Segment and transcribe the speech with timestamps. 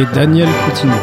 [0.00, 0.94] Et Daniel Coutinho.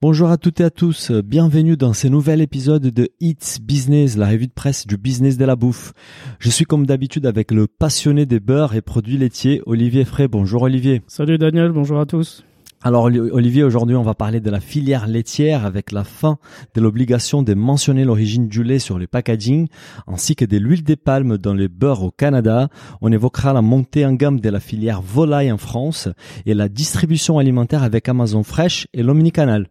[0.00, 4.28] Bonjour à toutes et à tous, bienvenue dans ce nouvel épisode de It's Business, la
[4.28, 5.92] revue de presse du business de la bouffe.
[6.38, 10.26] Je suis comme d'habitude avec le passionné des beurres et produits laitiers, Olivier Frey.
[10.26, 11.02] Bonjour Olivier.
[11.08, 12.42] Salut Daniel, bonjour à tous.
[12.80, 16.38] Alors Oli- Olivier, aujourd'hui on va parler de la filière laitière avec la fin
[16.76, 19.66] de l'obligation de mentionner l'origine du lait sur les packaging
[20.06, 22.68] ainsi que de l'huile des palmes dans les beurres au Canada.
[23.00, 26.08] On évoquera la montée en gamme de la filière volaille en France
[26.46, 29.66] et la distribution alimentaire avec Amazon Fresh et l'Omnicanal.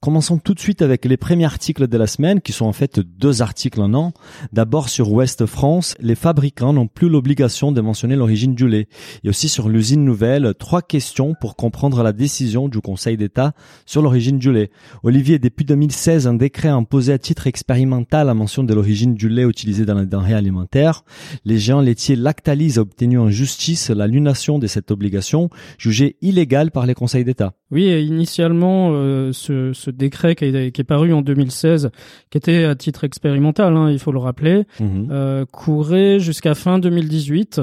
[0.00, 3.00] Commençons tout de suite avec les premiers articles de la semaine qui sont en fait
[3.00, 4.12] deux articles en an.
[4.52, 8.88] D'abord sur Ouest France, les fabricants n'ont plus l'obligation de mentionner l'origine du lait.
[9.24, 13.52] Et aussi sur l'usine nouvelle, trois questions pour comprendre la décision du Conseil d'État
[13.86, 14.70] sur l'origine du lait.
[15.02, 19.28] Olivier, depuis 2016, un décret a imposé à titre expérimental la mention de l'origine du
[19.28, 21.04] lait utilisé dans les denrées alimentaires.
[21.44, 26.86] Les géants laitiers Lactalis a obtenu en justice l'annulation de cette obligation, jugée illégale par
[26.86, 27.54] les conseils d'État.
[27.72, 31.90] Oui, et initialement, euh, ce, ce décret qui est, qui est paru en 2016,
[32.30, 35.08] qui était à titre expérimental, hein, il faut le rappeler, Mhm.
[35.10, 37.60] euh, courait jusqu'à fin 2018.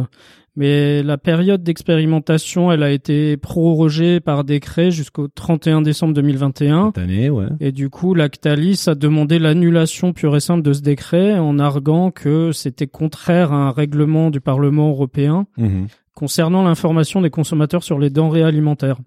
[0.56, 6.88] Mais la période d'expérimentation, elle a été prorogée par décret jusqu'au 31 décembre 2021.
[6.88, 7.46] Cette année, ouais.
[7.62, 12.12] Et du coup, Lactalis a demandé l'annulation pure et simple de ce décret en arguant
[12.12, 15.88] que c'était contraire à un règlement du Parlement européen Mhm.
[16.14, 18.98] concernant l'information des consommateurs sur les denrées alimentaires.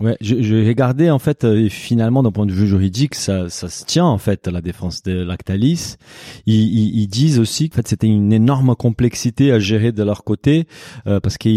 [0.00, 3.84] Ouais, je- regardé en fait euh, finalement d'un point de vue juridique, ça, ça se
[3.84, 5.94] tient en fait la défense de Lactalis.
[6.44, 10.02] Ils, ils, ils disent aussi que en fait, c'était une énorme complexité à gérer de
[10.02, 10.66] leur côté
[11.06, 11.52] euh, parce qu'ils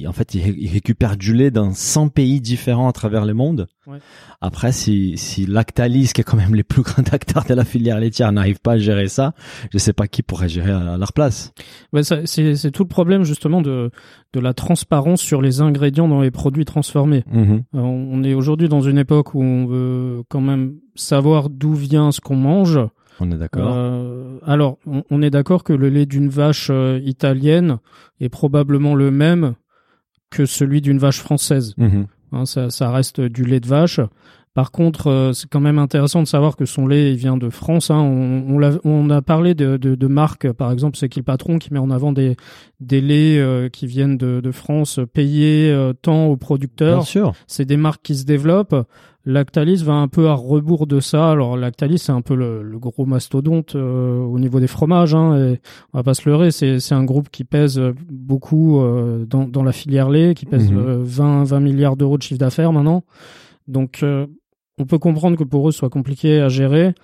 [0.00, 3.68] ils- en fait ils récupèrent du lait dans 100 pays différents à travers le monde.
[3.86, 3.98] Ouais.
[4.40, 7.98] Après, si, si Lactalis, qui est quand même les plus grands acteurs de la filière
[8.00, 9.32] laitière, n'arrive pas à gérer ça,
[9.72, 11.52] je sais pas qui pourrait gérer à leur place.
[11.92, 13.90] Ouais, ça- c'est c'est tout le problème justement de,
[14.32, 17.24] de la transparence sur les ingrédients dans les produits transformés.
[17.32, 17.62] Mhm.
[17.74, 22.12] Euh, On est aujourd'hui dans une époque où on veut quand même savoir d'où vient
[22.12, 22.78] ce qu'on mange.
[23.20, 23.72] On est d'accord.
[23.74, 27.78] Euh, alors, on, on est d'accord que le lait d'une vache euh, italienne
[28.20, 29.54] est probablement le même
[30.28, 31.72] que celui d'une vache française.
[31.78, 32.06] Mhm.
[32.32, 34.00] Hein, ça, ça reste du lait de vache.
[34.54, 37.50] Par contre, euh, c'est quand même intéressant de savoir que son lait il vient de
[37.50, 37.90] France.
[37.90, 37.98] Hein.
[38.00, 41.24] On, on, l'a- on a parlé de, de, de marques, par exemple, c'est qui le
[41.24, 42.36] patron qui met en avant des,
[42.80, 47.02] des laits euh, qui viennent de, de France, payés euh, tant aux Bien producteurs.
[47.04, 47.34] sûr.
[47.46, 48.76] C'est des marques qui se développent.
[49.26, 51.32] Lactalis va un peu à rebours de ça.
[51.32, 55.14] Alors Lactalis, c'est un peu le, le gros mastodonte euh, au niveau des fromages.
[55.14, 55.60] Hein, et
[55.92, 59.64] on va pas se leurrer, c'est c'est un groupe qui pèse beaucoup euh, dans, dans
[59.64, 60.78] la filière lait, qui pèse Mhm.
[60.78, 63.02] euh, 20 20 milliards d'euros de chiffre d'affaires maintenant.
[63.66, 64.26] Donc euh,
[64.78, 66.94] on peut comprendre que pour eux ce soit compliqué à gérer,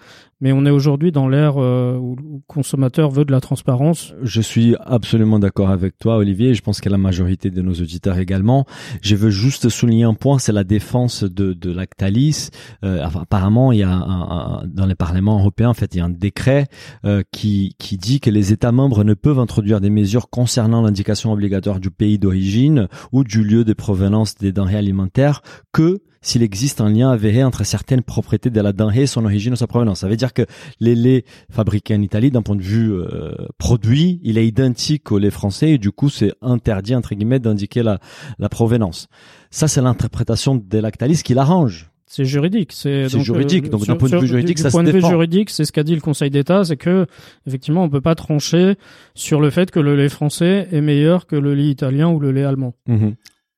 [0.42, 4.12] mais on est aujourd'hui dans l'ère euh, où le consommateur veut de la transparence.
[4.22, 6.52] Je suis absolument d'accord avec toi, Olivier.
[6.52, 8.66] Je pense que la majorité de nos auditeurs également.
[9.00, 12.50] Je veux juste souligner un point, c'est la défense de, de Lactalis.
[12.84, 16.00] Euh, apparemment, il y a un, un- dans les parlements européens, en fait, il y
[16.00, 16.66] a un décret
[17.06, 21.32] euh, qui, qui dit que les États membres ne peuvent introduire des mesures concernant l'indication
[21.32, 25.40] obligatoire du pays d'origine ou du lieu de provenance des denrées alimentaires
[25.72, 29.56] que s'il existe un lien avéré entre certaines propriétés de la denrée son origine ou
[29.56, 30.00] sa provenance.
[30.00, 30.42] Ça veut dire que
[30.80, 35.18] les laits fabriqués en Italie, d'un point de vue euh, produit, il est identique au
[35.18, 38.00] lait français et du coup, c'est interdit entre guillemets d'indiquer la,
[38.38, 39.08] la provenance.
[39.50, 41.90] Ça, c'est l'interprétation de Lactalis qui l'arrange.
[42.06, 42.72] C'est juridique.
[42.72, 44.96] C'est juridique, donc d'un point de vue juridique, du, ça du se point de vue
[44.96, 45.08] défend.
[45.08, 47.06] juridique, c'est ce qu'a dit le Conseil d'État, c'est que
[47.46, 48.74] effectivement, on peut pas trancher
[49.14, 52.30] sur le fait que le lait français est meilleur que le lait italien ou le
[52.30, 52.74] lait allemand.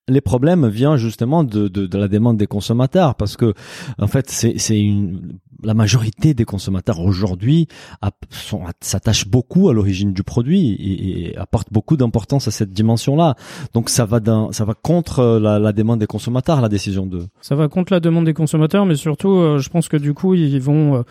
[0.09, 3.55] Les problèmes viennent justement de, de, de la demande des consommateurs parce que
[3.99, 7.69] en fait c'est une la majorité des consommateurs aujourd'hui
[8.81, 13.35] s'attachent beaucoup à l'origine du produit et, et apportent beaucoup d'importance à cette dimension-là.
[13.73, 17.27] Donc ça va d'un, ça va contre la, la demande des consommateurs la décision de.
[17.41, 20.35] Ça va contre la demande des consommateurs, mais surtout, euh, je pense que du coup,
[20.35, 21.03] ils vont, euh,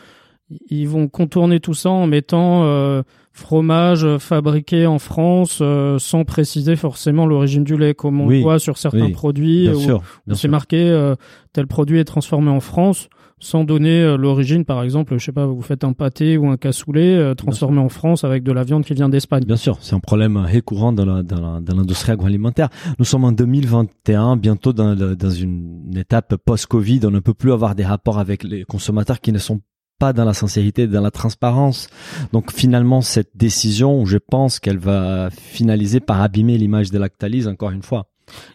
[0.70, 3.02] ils vont contourner tout ça en mettant euh,
[3.32, 8.60] fromage fabriqué en France euh, sans préciser forcément l'origine du lait, comme on Oui, voit
[8.60, 11.16] sur certains oui, produits Bien où sûr, où bien c'est marqué euh,
[11.54, 13.10] tel produit est transformé en France.
[13.40, 14.64] sans donner euh, l'origine.
[14.64, 17.90] Par exemple, je sais pas, vous faites un pâté ou un cassoulet euh, transformé en
[17.90, 19.44] France avec de la viande qui vient d'Espagne.
[19.44, 22.70] Bien sûr, c'est un problème récurrent dans la- dans la- dans l'industrie agroalimentaire.
[23.00, 27.02] Nous sommes en 2021, bientôt dans, dans une étape post-Covid.
[27.06, 29.60] On ne peut plus avoir des rapports avec les consommateurs qui ne sont
[30.04, 31.88] pas dans la sincérité, dans la transparence.
[32.34, 37.72] Donc finalement, cette décision, je pense qu'elle va finaliser par abîmer l'image de Lactalis encore
[37.72, 38.08] une fois.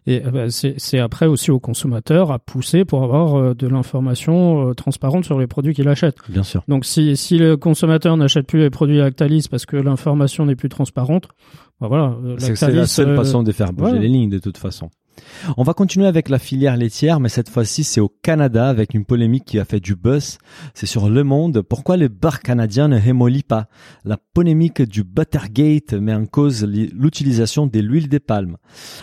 [0.07, 4.69] Et euh, bah, c'est après aussi aux consommateurs à pousser pour avoir euh, de l'information
[4.69, 6.17] euh, transparente sur les produits qu'il achète.
[6.29, 6.65] Bien sûr.
[6.69, 10.69] Donc si, si le consommateur n'achète plus les produits Lactalis parce que l'information n'est plus
[10.69, 11.29] transparente,
[11.81, 14.01] bah voilà, euh, C'est la seule façon de faire bouger ouais.
[14.01, 14.91] les lignes de toute façon.
[15.57, 19.05] On va continuer avec la filière laitière, mais cette fois-ci c'est au Canada avec une
[19.05, 20.39] polémique qui a fait du buzz.
[20.75, 21.63] C'est sur Le Monde.
[21.63, 23.69] Pourquoi le beurre canadien ne rémollit pas?
[24.05, 28.57] La polémique du Buttergate met en cause li- l'utilisation de l'huile des palmes.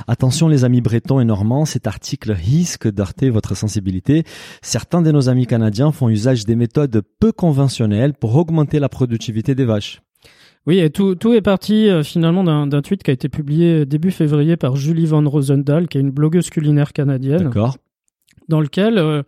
[0.08, 4.24] Attention les amis bretons et normands, cet article risque d'heurter votre sensibilité.
[4.62, 9.56] Certains de nos amis canadiens font usage des méthodes peu conventionnelles pour augmenter la productivité
[9.56, 10.02] des vaches.
[10.68, 13.86] Oui, et tout, tout est parti euh, finalement d'un d'un tweet qui a été publié
[13.86, 17.78] début février par Julie Van Rosendahl, qui est une blogueuse culinaire canadienne, D'accord
[18.48, 19.24] dans lequel euh,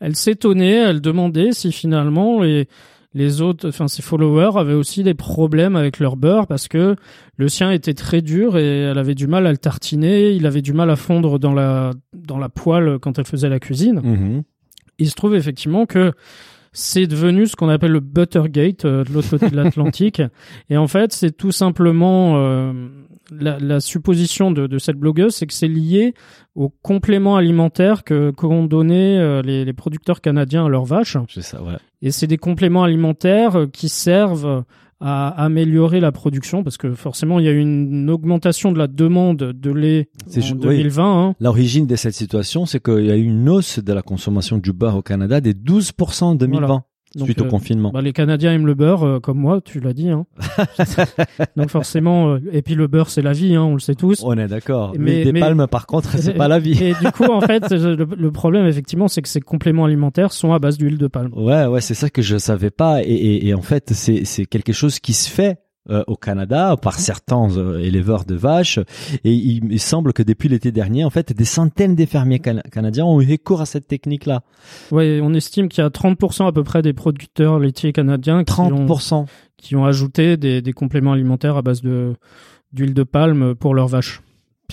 [0.00, 2.68] elle s'étonnait, elle demandait si finalement les
[3.14, 6.96] les autres, enfin ses followers avaient aussi des problèmes avec leur beurre parce que
[7.36, 10.62] le sien était très dur et elle avait du mal à le tartiner, il avait
[10.62, 14.00] du mal à fondre dans la dans la poêle quand elle faisait la cuisine.
[14.02, 14.42] Mhm.
[14.98, 16.12] Il se trouve effectivement que
[16.72, 20.22] c'est devenu ce qu'on appelle le Buttergate euh, de l'autre côté de l'Atlantique.
[20.70, 22.72] Et en fait, c'est tout simplement euh,
[23.30, 26.14] la, la supposition de, de cette blogueuse, c'est que c'est lié
[26.54, 31.16] aux compléments alimentaires que qu'ont donné euh, les, les producteurs canadiens à leurs vaches.
[31.28, 31.76] C'est ça, ouais.
[32.00, 34.64] Et c'est des compléments alimentaires qui servent
[35.02, 38.86] à améliorer la production parce que forcément il y a eu une augmentation de la
[38.86, 40.60] demande de lait en ju- oui.
[40.60, 41.04] 2020.
[41.30, 41.34] hein.
[41.40, 44.72] L'origine de cette situation, c'est qu'il y a eu une hausse de la consommation du
[44.72, 46.82] beurre au Canada des 12% en 2020 Voilà.
[47.14, 47.90] Donc, suite au euh, confinement.
[47.92, 50.08] Bah, les Canadiens aiment le beurre, euh, comme moi, tu l'as dit.
[50.10, 50.24] Hein.
[51.56, 54.22] Donc forcément, euh, et puis le beurre, c'est la vie, hein, on le sait tous.
[54.24, 54.92] On est d'accord.
[54.98, 56.72] mais- Mais, des mais- palmes, par contre, c'est pas la vie.
[56.82, 60.52] Et du coup, en fait, le, le problème, effectivement, c'est que ces compléments alimentaires sont
[60.52, 61.32] à base d'huile de palme.
[61.34, 63.02] Ouais, ouais, c'est ça que je savais pas.
[63.02, 65.58] Et, et, et en fait, c'est c'est quelque chose qui se fait.
[65.90, 68.78] Euh, au Canada par certains euh, éleveurs de vaches.
[69.24, 72.62] Et il, il semble que depuis l'été dernier en fait des centaines de fermiers cana-
[72.70, 74.42] canadiens ont eu recours à cette technique là
[74.92, 78.60] Ouais, on estime qu'il y a 30% à peu près des producteurs laitiers canadiens qui
[78.60, 79.26] ont, 30%
[79.56, 82.14] qui ont ajouté des, des compléments alimentaires à base de
[82.72, 84.22] d'huile de palme pour leurs vaches.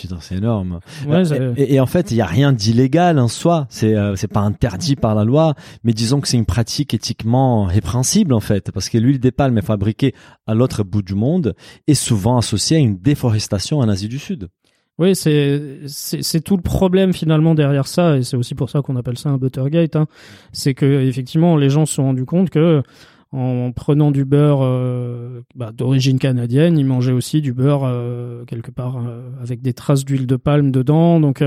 [0.02, 3.20] Putain c'est énorme Ouais, ça- et, et- et en fait, il y a rien d'illégal
[3.20, 3.68] en soi.
[3.70, 7.66] C'est euh, c'est pas interdit par la loi, mais disons que c'est une pratique éthiquement
[7.66, 10.14] répréhensible en fait, parce que l'huile des palmes est fabriquée
[10.48, 11.56] à l'autre bout du monde
[11.88, 14.50] et souvent associée à une déforestation en Asie du Sud.
[14.98, 19.18] Oui, c'est tout le problème finalement derrière ça, et c'est aussi pour ça qu'on appelle
[19.18, 19.96] ça un Buttergate.
[19.96, 20.08] Hein.
[20.52, 22.84] C'est que effectivement, les gens se sont rendus compte que
[23.32, 28.72] en prenant du beurre euh, bah, d'origine canadienne, ils mangeaient aussi du beurre euh, quelque
[28.72, 31.20] part euh, avec des traces d'huile de palme dedans.
[31.20, 31.44] Donc,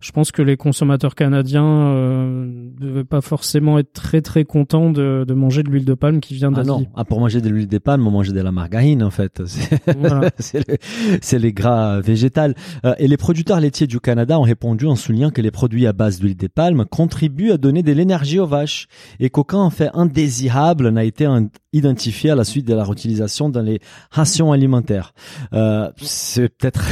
[0.00, 5.24] je pense que les consommateurs canadiens euh, devaient pas forcément être très très contents de,
[5.26, 6.68] de manger de l'huile de palme qui vient Ah d'Asie.
[6.68, 9.42] non, ah, pour manger de l'huile des palmes, on mangeait de la margarine en fait.
[9.46, 10.30] C'est Voilà.
[10.54, 12.54] le- les gras végétals.
[12.84, 15.92] Euh, et les producteurs laitiers du Canada ont répondu en soulignant que les produits à
[15.92, 18.88] base d'huile des palmes contribuent à donner de l'énergie aux vaches
[19.20, 23.62] et qu'aucun fait indésirable n'a été un- identifié à la suite de la réutilisation dans
[23.62, 23.80] les
[24.10, 25.12] rations alimentaires.
[25.52, 26.84] Euh, c'est peut-être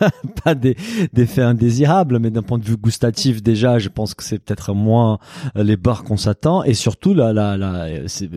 [0.44, 0.76] pas des,
[1.12, 4.74] des faits indésirables, mais d'un point de vue gustatif déjà, je pense que c'est peut-être
[4.74, 5.18] moins
[5.56, 7.86] euh, les beurres qu'on s'attend et surtout la, la, la,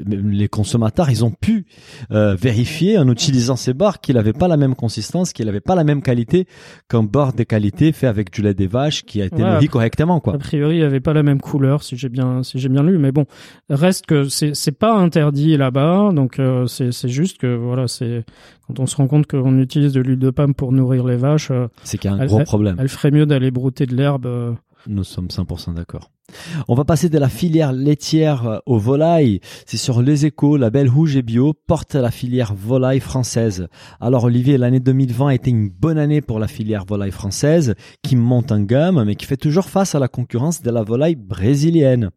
[0.07, 1.65] les consommateurs, ils ont pu
[2.11, 5.75] euh, vérifier en utilisant ces beurres qu'il n'avait pas la même consistance, qu'il n'avait pas
[5.75, 6.47] la même qualité
[6.87, 10.19] qu'un beurre de qualité fait avec du lait des vaches qui a été nourri correctement
[10.19, 10.35] quoi.
[10.35, 12.83] A priori, il n'y avait pas la même couleur, si j'ai bien, si j'ai bien
[12.83, 12.97] lu.
[12.97, 13.25] Mais bon,
[13.69, 18.25] reste que c'est pas interdit là-bas, donc euh, c'est, juste que voilà, c'est
[18.67, 21.51] quand on se rend compte qu'on utilise de l'huile de palme pour nourrir les vaches,
[21.51, 22.75] euh, C'est qu'il y a un Elle- gros problème.
[22.79, 24.25] elle ferait mieux d'aller brouter de l'herbe.
[24.25, 24.53] euh.
[24.87, 26.09] Nous sommes 100% d'accord.
[26.67, 29.39] On va passer de la filière laitière euh, aux volailles.
[29.65, 33.67] C'est sur Les Échos, la Belle Rouge et Bio porte la filière volaille française.
[33.99, 38.15] Alors Olivier, l'année 2020 a été une bonne année pour la filière volaille française qui
[38.15, 42.09] monte en gamme mais qui fait toujours face à la concurrence de la volaille brésilienne.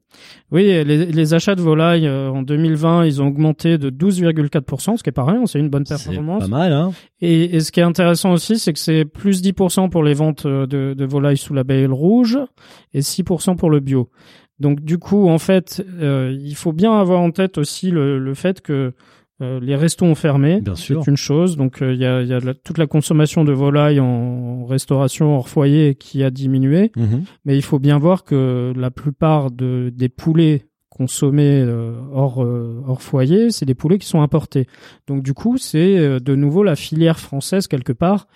[0.50, 5.02] Oui, les, les achats de volailles euh, en 2020, ils ont augmenté de 12,4%, ce
[5.02, 6.42] qui est pas rien, c'est une bonne C'est performance.
[6.42, 6.92] pas mal, hein
[7.22, 10.44] Et, et ce qui est intéressant aussi, c'est que c'est plus 10% pour les ventes
[10.44, 12.38] euh, de, de volailles sous la belle rouge
[12.92, 14.01] et 6% pour le bio.
[14.58, 18.34] Donc du coup, en fait, euh, il faut bien avoir en tête aussi le, le
[18.34, 18.92] fait que
[19.40, 20.60] euh, les restos ont fermé.
[20.60, 21.02] Bien sûr.
[21.02, 21.56] C'est une chose.
[21.56, 24.64] Donc euh, il y a, il y a la- toute la consommation de volailles en
[24.66, 26.92] restauration hors foyer qui a diminué.
[26.96, 27.24] Mhm.
[27.44, 31.64] Mais il faut bien voir que la plupart de, des poulets consommés
[32.12, 32.38] hors
[32.86, 34.66] hors foyer, c'est des poulets qui sont importés.
[35.08, 38.26] Donc du coup, c'est de nouveau la filière française quelque part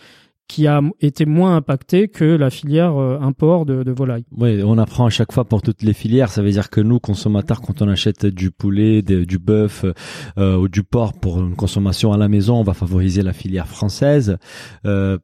[0.49, 4.25] qui a été moins impactée que la filière euh, import de, de volaille.
[4.31, 6.31] Oui, on apprend à chaque fois pour toutes les filières.
[6.31, 9.85] Ça veut dire que nous, consommateurs, quand on achète du poulet, du bœuf
[10.39, 13.67] euh, ou du porc pour une consommation à la maison, on va favoriser la filière
[13.67, 14.39] française.
[14.85, 15.19] Euh,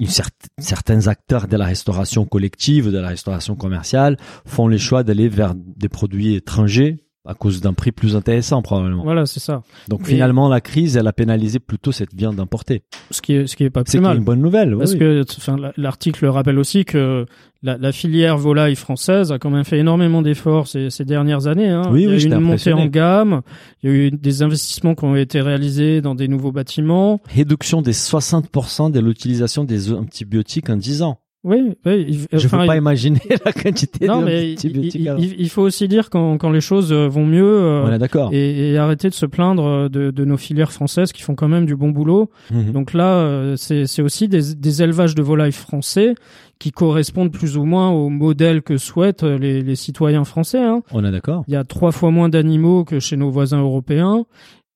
[0.00, 0.28] une cer-
[0.58, 5.54] certains acteurs de la restauration collective, de la restauration commerciale, font les choix d'aller vers
[5.54, 9.02] des produits étrangers à cause d'un prix plus intéressant probablement.
[9.02, 9.62] Voilà, c'est ça.
[9.88, 12.82] Donc Et- finalement, la crise, elle a pénalisé plutôt cette viande importée.
[13.10, 14.16] Ce qui est ce qui est pas C'est plus mal.
[14.18, 14.76] une bonne nouvelle.
[14.76, 14.98] Parce oui.
[14.98, 17.26] que enfin, l'article rappelle aussi que
[17.62, 21.68] la, la filière volaille française a quand même fait énormément d'efforts ces, ces dernières années.
[21.70, 21.82] Hein.
[21.90, 23.42] Oui, il y a oui, eu une montée en gamme,
[23.82, 27.20] il y a eu des investissements qui ont été réalisés dans des nouveaux bâtiments.
[27.28, 31.18] Réduction des 60% de l'utilisation des antibiotiques en 10 ans.
[31.48, 32.04] Oui, oui.
[32.08, 35.20] il- Je enfin, peux pas il- imaginer la quantité non, mais il, il- alors.
[35.20, 38.30] il- il faut aussi dire quand, quand les choses euh, vont mieux euh, est d'accord.
[38.32, 41.64] et, et arrêter de se plaindre de, de nos filières françaises qui font quand même
[41.64, 42.30] du bon boulot.
[42.50, 42.72] Mhm.
[42.72, 46.14] Donc là, euh, c'est c'est aussi des, des élevages de volailles français
[46.58, 50.62] qui correspondent plus ou moins au modèle que souhaitent euh, les, les citoyens français.
[50.64, 50.82] Hein.
[50.90, 51.44] On est d'accord.
[51.46, 54.24] Il y a trois fois moins d'animaux que chez nos voisins européens.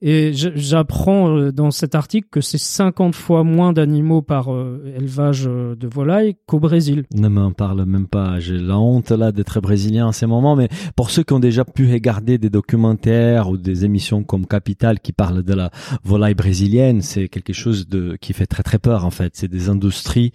[0.02, 5.47] Et j'apprends euh, dans cet article que c'est 50 fois moins d'animaux par euh, élevage
[5.47, 7.04] euh, de volailles qu'au Brésil.
[7.14, 8.38] Ne m'en parle même pas.
[8.40, 10.57] J'ai la honte là d'être brésilien en ces moments.
[10.57, 15.00] Mais pour ceux qui ont déjà pu regarder des documentaires ou des émissions comme Capital
[15.00, 15.71] qui parlent de la
[16.02, 19.33] volaille brésilienne, c'est quelque chose de qui fait très très peur en fait.
[19.37, 20.33] C'est des industries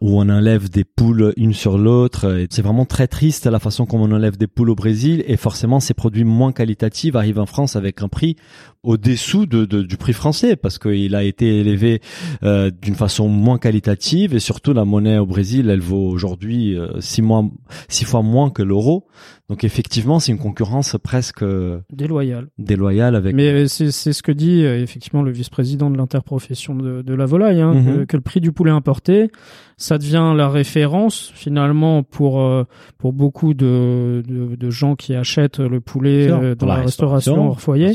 [0.00, 2.46] où on enlève des poules une sur l'autre.
[2.50, 5.22] C'est vraiment très triste la façon comme on enlève des poules au Brésil.
[5.26, 8.36] Et forcément, ces produits moins qualitatifs arrivent en France avec un prix
[8.84, 12.00] au-dessous de, de- du prix français parce qu'il a été élevé
[12.42, 17.00] euh, d'une façon moins qualitative et surtout la monnaie au Brésil elle vaut aujourd'hui euh,
[17.00, 17.44] six mois
[17.88, 19.06] six fois moins que l'euro
[19.48, 22.48] donc effectivement c'est une concurrence presque euh, Déloyal.
[22.58, 26.74] déloyale avec Mais euh, c'est c'est ce que dit euh, effectivement le vice-président de l'interprofession
[26.74, 27.84] de, de la volaille, hein, Mhm.
[28.00, 29.28] que, que le prix du poulet importé,
[29.76, 32.64] ça devient la référence finalement pour euh,
[32.98, 37.92] pour beaucoup de, de, gens qui achètent le poulet dans la, restauration, restauration, hors foyer.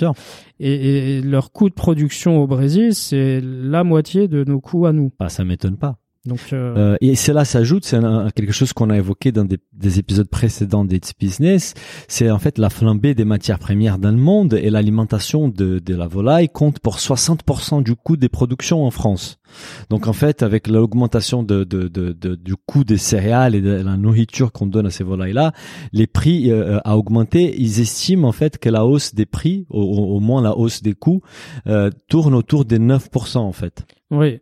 [0.81, 5.11] Et, leur coût de production au Brésil, c'est la moitié de nos coûts à nous.
[5.19, 7.99] Bah, ça m'étonne pas Donc euh, Euh, et cela s'ajoute, c'est
[8.35, 11.73] quelque chose qu'on a évoqué dans des, des épisodes précédents d'It's Business,
[12.09, 15.95] c'est en fait la flambée des matières premières dans le monde et l'alimentation de, de
[15.95, 19.37] la volaille compte pour 60% du coût des productions en France.
[19.89, 23.71] Donc en fait, avec l'augmentation de, de, de, de- du coût des céréales et de
[23.71, 25.53] la nourriture qu'on donne à ces volailles-là,
[25.93, 27.55] les prix euh, a augmenté.
[27.59, 30.83] Ils estiment en fait que la hausse des prix, au, au- au moins la hausse
[30.83, 31.21] des coûts,
[31.67, 33.85] euh, tourne autour des 9% en fait.
[34.11, 34.39] oui.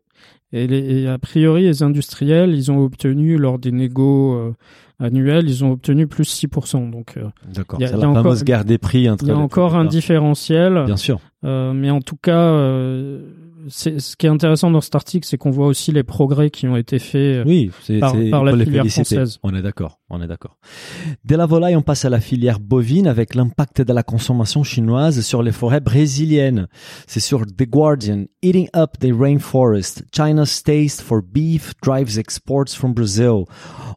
[0.53, 4.55] Et, les, et a priori, les industriels, ils ont obtenu lors des négos euh,
[4.99, 6.89] annuels, ils ont obtenu plus 6%.
[6.89, 7.79] Donc euh, D'accord.
[7.79, 9.39] Il y a- C'est la fameuse encore- guerre des prix entre il y a les
[9.41, 10.83] encore un différentiel.
[10.85, 11.19] Bien sûr.
[11.43, 12.31] Euh, mais en tout cas,
[13.69, 16.77] ce qui est intéressant dans cet article, c'est qu'on voit aussi les progrès qui ont
[16.77, 17.43] été faits.
[17.45, 19.15] Oui, par- par la filière féliciter.
[19.15, 19.39] française.
[19.43, 20.57] On est d'accord, on est d'accord.
[21.25, 25.19] De la volaille, on passe à la filière bovine avec l'impact de la consommation chinoise
[25.21, 26.67] sur les forêts brésiliennes.
[27.07, 28.25] C'est sur The Guardian.
[28.41, 30.03] Eating up the rainforest.
[30.15, 33.43] China's taste for beef drives exports from Brazil.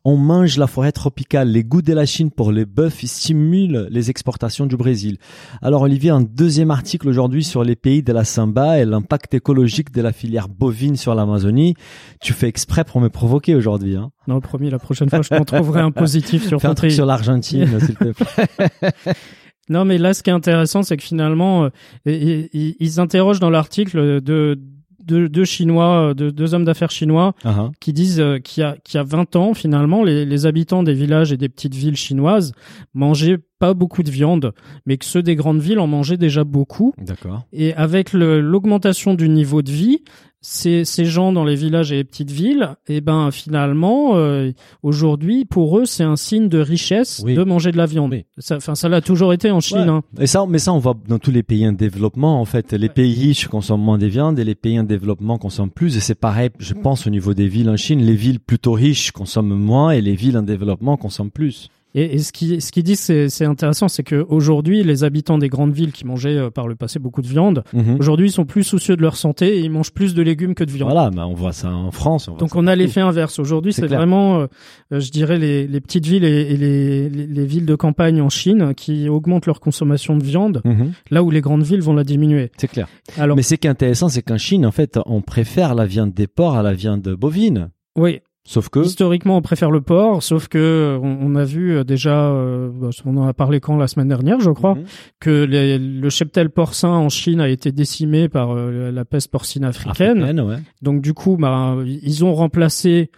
[0.05, 1.49] On mange la forêt tropicale.
[1.49, 5.19] Les goûts de la Chine pour les bœufs stimulent les exportations du Brésil.
[5.63, 9.93] Alors Olivier, un deuxième article aujourd'hui sur les pays de la samba et l'impact écologique
[9.93, 11.75] de la filière bovine sur l'Amazonie.
[12.21, 13.97] Tu fais exprès pour me provoquer aujourd'hui.
[13.97, 14.11] Hein.
[14.31, 17.97] Non, promis, la prochaine fois, je t'en trouverai un positif sur un truc l'Argentine, s'il
[17.97, 18.91] te plaît.
[19.69, 24.21] Non, mais là, ce qui est intéressant, c'est que finalement, euh, ils interrogent dans l'article
[24.21, 24.57] deux,
[25.05, 27.71] deux, deux Chinois, euh, deux, deux hommes d'affaires chinois, Ah, ah.
[27.81, 30.83] qui disent euh, qu'il y a, qu'il y a 20 ans, finalement, les, les habitants
[30.83, 32.53] des villages et des petites villes chinoises
[32.95, 34.53] mangeaient pas beaucoup de viande,
[34.87, 36.95] mais que ceux des grandes villes en mangeaient déjà beaucoup.
[36.99, 37.43] D'accord.
[37.53, 40.03] Et avec l'augmentation du niveau de vie,
[40.43, 45.45] ces, ces gens dans les villages et les petites villes, et ben finalement, euh, aujourd'hui,
[45.45, 47.35] pour eux, c'est un signe de richesse Oui.
[47.35, 48.13] de manger de la viande.
[48.13, 48.25] Oui.
[48.39, 49.79] Ça, enfin, ça l'a toujours été en Chine.
[49.79, 49.89] Ouais.
[49.89, 50.03] hein.
[50.19, 52.41] Et ça, mais ça, on voit dans tous les pays en développement.
[52.41, 55.71] En fait, les pays riches consomment moins des viandes et les pays en développement consomment
[55.71, 55.97] plus.
[55.97, 58.01] Et c'est pareil, je pense, au niveau des villes en Chine.
[58.01, 61.69] Les villes plutôt riches consomment moins et les villes en développement consomment plus.
[61.95, 65.39] Et, et ce qui ce qui dit c'est c'est intéressant, c'est que aujourd'hui, les habitants
[65.39, 67.97] des grandes villes qui mangeaient euh, par le passé beaucoup de viande, Mhm.
[67.99, 70.63] aujourd'hui, ils sont plus soucieux de leur santé et ils mangent plus de légumes que
[70.65, 70.91] de viande.
[70.93, 72.29] Voilà, mais on voit ça en France.
[72.29, 73.39] on Donc on a l'effet inverse.
[73.41, 74.47] Aujourd'hui, C'est c'est vraiment, euh,
[74.93, 78.21] euh, je dirais, les, les petites villes et, et les, les, les villes de campagne
[78.23, 80.93] en Chine qui augmentent leur consommation de viande, Mhm.
[81.11, 82.51] là où les grandes villes vont la diminuer.
[82.57, 82.87] C'est clair.
[83.19, 86.13] Alors Mais ce qui est intéressant, c'est qu'en Chine, en fait, on préfère la viande
[86.15, 87.71] des porcs à la viande bovine.
[87.97, 88.21] oui,
[88.53, 92.31] Sauf que historiquement, on préfère le porc, sauf que on, on a vu euh, déjà,
[92.31, 94.85] euh, bah, on en a parlé quand la semaine dernière, je crois, Mhm.
[95.21, 99.63] que les- le cheptel porcin en Chine a été décimé par euh, la peste porcine
[99.65, 100.19] africaine.
[100.23, 100.57] africaine, ouais.
[100.83, 103.11] Donc du coup, bah, ils ont remplacé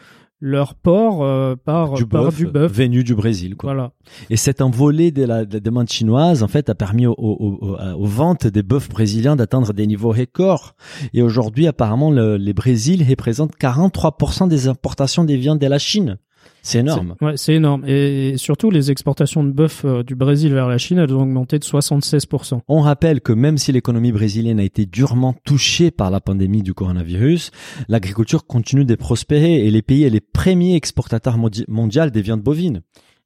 [0.42, 2.72] leur porc euh, par du par bœuf, du bœuf.
[2.72, 3.56] venu du Brésil.
[3.56, 3.72] Quoi.
[3.72, 3.92] Voilà.
[4.28, 8.48] Et cet envolé de la, de la demande chinoise, en fait, a permis aux ventes
[8.48, 10.74] des bœufs brésiliens d'atteindre des niveaux records.
[11.14, 16.18] Et aujourd'hui, apparemment, le, les Brésil représentent 43% des importations des viandes de la Chine.
[16.62, 17.14] C'est énorme.
[17.18, 17.84] C'est- Ouais, c'est énorme.
[17.86, 21.22] Et, et surtout, les exportations de bœuf euh, du Brésil vers la Chine, elles ont
[21.22, 22.60] augmenté de 76%.
[22.68, 26.72] On rappelle que même si l'économie brésilienne a été durement touchée par la pandémie du
[26.74, 27.50] coronavirus,
[27.88, 32.42] l'agriculture continue de prospérer et les pays est les premiers exportateurs mondi- mondiaux des viandes
[32.42, 32.80] bovines.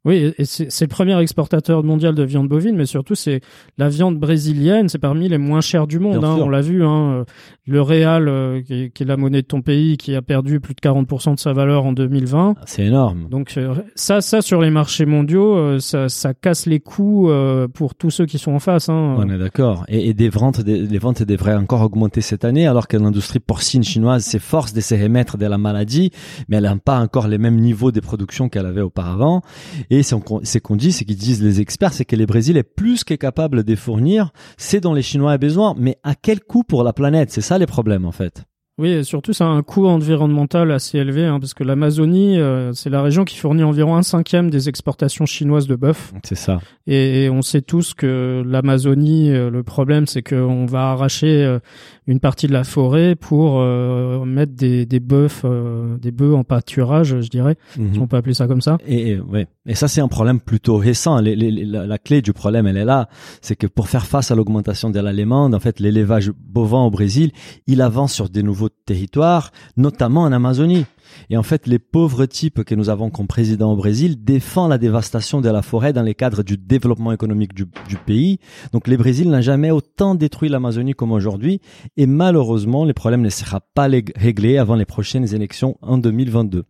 [0.07, 3.41] Oui, et- c'est le premier exportateur mondial de viande bovine, mais surtout c'est
[3.77, 6.25] la viande brésilienne, c'est parmi les moins chères du monde.
[6.25, 7.25] Hein, on l'a vu, hein, euh,
[7.67, 10.61] le réal, euh, qui, est, qui est la monnaie de ton pays, qui a perdu
[10.61, 12.55] plus de 40% de sa valeur en 2020.
[12.67, 13.29] C'est énorme.
[13.29, 17.67] Donc euh, ça, ça sur les marchés mondiaux, euh, ça, ça casse les coûts euh,
[17.67, 18.89] pour tous ceux qui sont en face.
[18.89, 19.17] Hein.
[19.19, 19.85] On est d'accord.
[19.89, 23.41] Et, et des ventes, des, les ventes devraient encore augmenter cette année, alors que l'industrie
[23.41, 26.13] porcine chinoise s'efforce de se remettre de la maladie,
[26.49, 29.43] mais elle n'a pas encore les mêmes niveaux de production qu'elle avait auparavant.
[29.91, 32.57] Et c'est qu'on c'est qu'on dit, c'est qu'ils disent les experts, c'est que le Brésil
[32.57, 36.41] est plus que capable de fournir ce dont les Chinois ont besoin, mais à quel
[36.41, 37.31] coût pour la planète?
[37.31, 38.45] C'est ça les problèmes en fait.
[38.79, 42.75] Oui, et surtout ça a un coût environnemental assez élevé, hein, parce que l'Amazonie, euh,
[42.75, 46.13] c'est la région qui fournit environ un cinquième des exportations chinoises de bœuf.
[46.25, 46.61] C'est ça.
[46.87, 51.59] Et, et on sait tous que l'Amazonie, euh, le problème, c'est qu'on va arracher euh,
[52.07, 56.45] une partie de la forêt pour euh, mettre des, des bœufs, euh, des bœufs en
[56.45, 57.95] pâturage, je dirais, Mhm.
[57.95, 58.79] si on peut appeler ça comme ça.
[58.87, 59.47] Et, et- ouais.
[59.67, 61.21] Et ça, c'est un problème plutôt récent.
[61.21, 63.09] Les- les- la, la clé du problème, elle est là.
[63.43, 67.33] C'est que pour faire face à l'augmentation de l'allemande, en fait, l'élevage bovin au Brésil,
[67.67, 70.87] il avance sur des nouveaux territoires, notamment en Amazonie.
[71.31, 74.79] Et en fait, les pauvres types que nous avons comme président au Brésil défendent la
[74.79, 77.67] dévastation de la forêt dans les cadres du développement économique du,
[78.07, 78.39] pays.
[78.73, 81.61] Donc, le Brésil n'a jamais autant détruit l'Amazonie comme aujourd'hui.
[81.97, 86.65] Et malheureusement, le problème ne sera pas réglé avant les prochaines élections en 2022.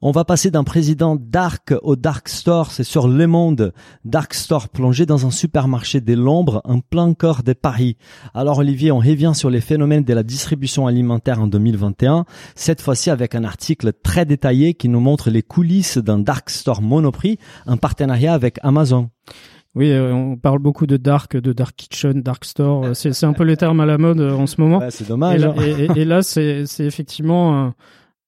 [0.00, 2.70] On va passer d'un président dark au dark store.
[2.72, 3.72] C'est sur Le Monde.
[4.04, 7.96] Dark store plongé dans un supermarché de l'ombre en plein cœur de Paris.
[8.34, 12.24] Alors Olivier, on revient sur les phénomènes de la distribution alimentaire en 2021.
[12.54, 16.82] Cette fois-ci avec un article très détaillé qui nous montre les coulisses d'un dark store
[16.82, 19.10] Monoprix, en partenariat avec Amazon.
[19.74, 22.84] Oui, euh, on parle beaucoup de dark, de dark kitchen, dark store.
[22.86, 24.78] euh, C'est un peu les termes à la mode euh, en ce moment.
[24.78, 25.40] Ouais, c'est Et dommage.
[25.40, 25.62] là, hein.
[25.62, 27.74] et- et- et là, c'est c'est effectivement un,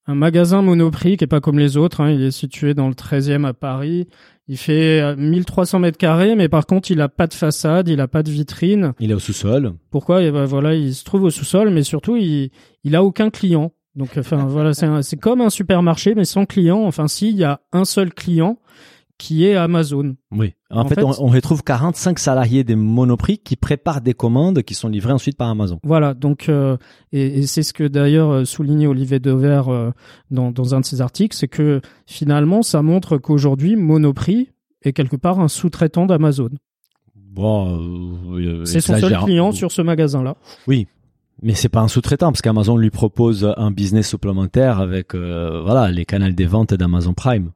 [0.08, 2.00] un magasin Monoprix qui est pas comme les autres.
[2.00, 2.10] hein.
[2.10, 4.08] Il est situé dans le 13e à Paris.
[4.48, 8.00] Il fait euh, 1300 mètres carrés, mais par contre, il a pas de façade, il
[8.00, 8.94] a pas de vitrine.
[8.98, 9.74] Il est au sous-sol.
[9.90, 10.22] Pourquoi?
[10.24, 12.50] Eh ben voilà, il se trouve au sous-sol, mais surtout, il
[12.82, 13.72] il a aucun client.
[13.94, 16.80] Donc, enfin voilà, c'est c'est comme un supermarché, mais sans client.
[16.84, 18.58] Enfin, si, il y a un seul client
[19.18, 20.16] qui est Amazon.
[20.30, 20.54] Oui.
[20.70, 24.62] En, En fait, fait- on, on retrouve 45 salariés des Monoprix qui préparent des commandes
[24.62, 25.80] qui sont livrées ensuite par Amazon.
[25.82, 26.76] Voilà, donc euh,
[27.12, 29.90] et, et c'est ce que d'ailleurs euh, soulignait Olivier Dever euh,
[30.30, 34.48] dans, dans un de ses articles, c'est que finalement ça montre qu'aujourd'hui Monoprix
[34.82, 36.50] est quelque part un sous-traitant d'Amazon.
[37.16, 40.36] Bon, euh, C'est son seul client sur ce magasin-là.
[41.40, 45.90] Mais c'est pas un sous-traitant parce qu'Amazon lui propose un business supplémentaire avec euh, voilà
[45.90, 47.50] les canaux des ventes d'Amazon Prime.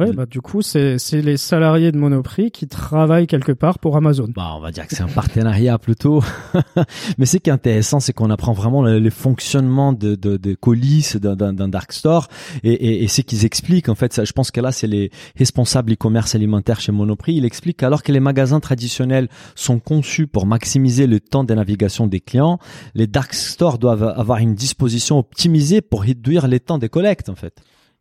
[0.00, 4.28] Ouais, bah du coup c'est les salariés de Monoprix qui travaillent quelque part pour Amazon.
[4.34, 6.22] Bah, on va dire que c'est un partenariat plutôt.
[7.18, 10.54] Mais ce qui est intéressant, c'est qu'on apprend vraiment le, le fonctionnement de, de, de
[10.54, 12.28] coulisses d'un, dark store
[12.62, 14.12] et, et, et c'est qu'ils expliquent en fait.
[14.12, 17.34] Ça, je pense que là, c'est les responsables e-commerce alimentaire chez Monoprix.
[17.34, 22.06] Il explique qu'alors que les magasins traditionnels sont conçus pour maximiser le temps de navigation
[22.06, 22.58] des clients,
[22.94, 27.34] les dark stores doivent avoir une disposition optimisée pour réduire les temps des collectes en
[27.34, 27.60] fait.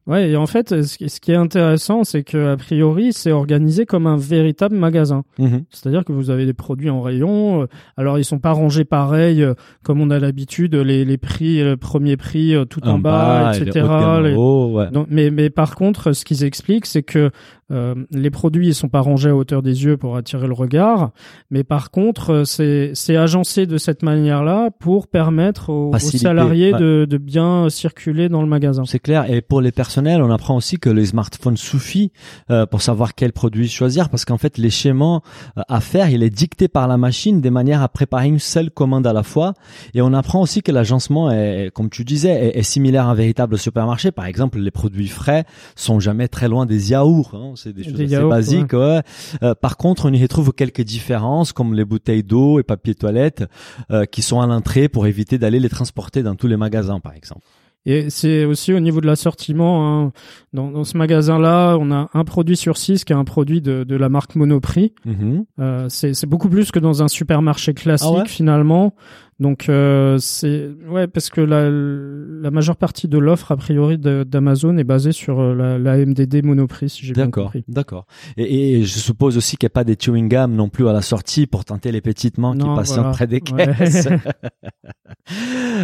[0.10, 4.08] Ouais, et en fait ce qui est intéressant c'est que a priori c'est organisé comme
[4.08, 5.24] un véritable magasin.
[5.69, 7.62] C'est-à-dire que vous avez des produits en rayon.
[7.62, 11.63] euh, Alors ils sont pas rangés pareil euh, comme on a l'habitude, les, les prix,
[11.63, 13.86] le premier prix euh, tout en, bas, etc.
[14.24, 14.34] les-
[14.74, 14.89] ouais.
[14.91, 17.30] Donc, mais, mais par contre, ce qu'ils expliquent, c'est que
[17.71, 21.12] euh, les produits ils sont pas rangés à hauteur des yeux pour attirer le regard,
[21.49, 26.79] mais par contre, euh, c'est agencé de cette manière-là pour permettre aux, salariés ouais.
[26.79, 28.84] de, de bien circuler dans le magasin.
[28.86, 29.29] C'est clair.
[29.32, 32.12] Et pour les personnels, on apprend aussi que les smartphones suffit
[32.51, 35.19] euh, pour savoir quel produit choisir parce qu'en fait, les schémas
[35.58, 38.71] euh, à faire, il est dicté par la machine de manière à préparer une seule
[38.71, 39.53] commande à la fois.
[39.93, 43.15] Et on apprend aussi que l'agencement est, comme tu disais, est, est similaire à un
[43.15, 44.12] véritable supermarché.
[44.12, 47.32] Par exemple, les produits frais sont jamais très loin des yaourts.
[47.34, 47.53] Hein.
[47.62, 48.74] C'est des choses Des assez yaourts, basiques.
[48.74, 49.02] ouais.
[49.43, 53.43] Euh, par contre, on y retrouve quelques différences comme les bouteilles d'eau et papier toilette
[53.91, 57.13] euh, qui sont à l'entrée pour éviter d'aller les transporter dans tous les magasins, par
[57.13, 57.45] exemple.
[57.86, 60.04] Et c'est aussi au niveau de l'assortiment.
[60.06, 60.12] Hein.
[60.54, 63.84] Dans, dans, ce magasin-là, on a un produit sur six qui est un produit de,
[63.86, 64.93] de la marque Monoprix.
[65.06, 65.45] Mhm.
[65.60, 68.28] Euh, c'est beaucoup plus que dans un supermarché classique Ah ouais?
[68.28, 68.93] finalement.
[69.39, 74.78] Donc euh, c'est ouais parce que la, la majeure partie de l'offre a priori d'Amazon
[74.78, 77.63] est basée sur euh, la, la MDD Monoprix si j'ai bien D'accord, compris.
[77.69, 78.06] d'accord.
[78.36, 80.93] Et, et je suppose aussi qu'il n'y a pas des chewing gum non plus à
[80.93, 83.12] la sortie pour tenter les petites mains qui patientent voilà.
[83.12, 83.73] près des Ouais.
[83.78, 84.08] caisses.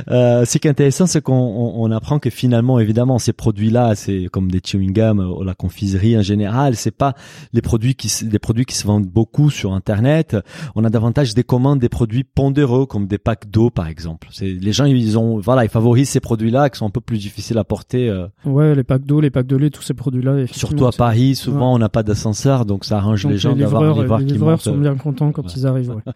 [0.09, 3.95] euh, ce qui est intéressant, c'est qu'on on, on apprend que finalement, évidemment, ces produits-là,
[3.95, 7.15] c'est comme des chewing gum ou la confiserie en général, c'est pas
[7.53, 10.35] les produits qui des produits qui se vendent beaucoup sur Internet.
[10.75, 14.27] On a davantage des commandes des produits pondéreux comme des packs d'eau, par exemple.
[14.31, 17.17] C'est les gens, ils ont voilà, ils favorisent ces produits-là qui sont un peu plus
[17.17, 18.09] difficiles à porter.
[18.09, 20.47] euh, Ouais, les packs d'eau, les packs de lait, tous ces produits-là.
[20.51, 23.81] Surtout à Paris, souvent on n'a pas d'ascenseur, donc ça arrange Donc les gens d'avoir
[23.83, 24.61] un livreurs, livreur les qui livreurs monte.
[24.61, 25.51] sont bien contents quand Ouais.
[25.55, 25.89] ils arrivent.
[25.95, 26.13] ouais.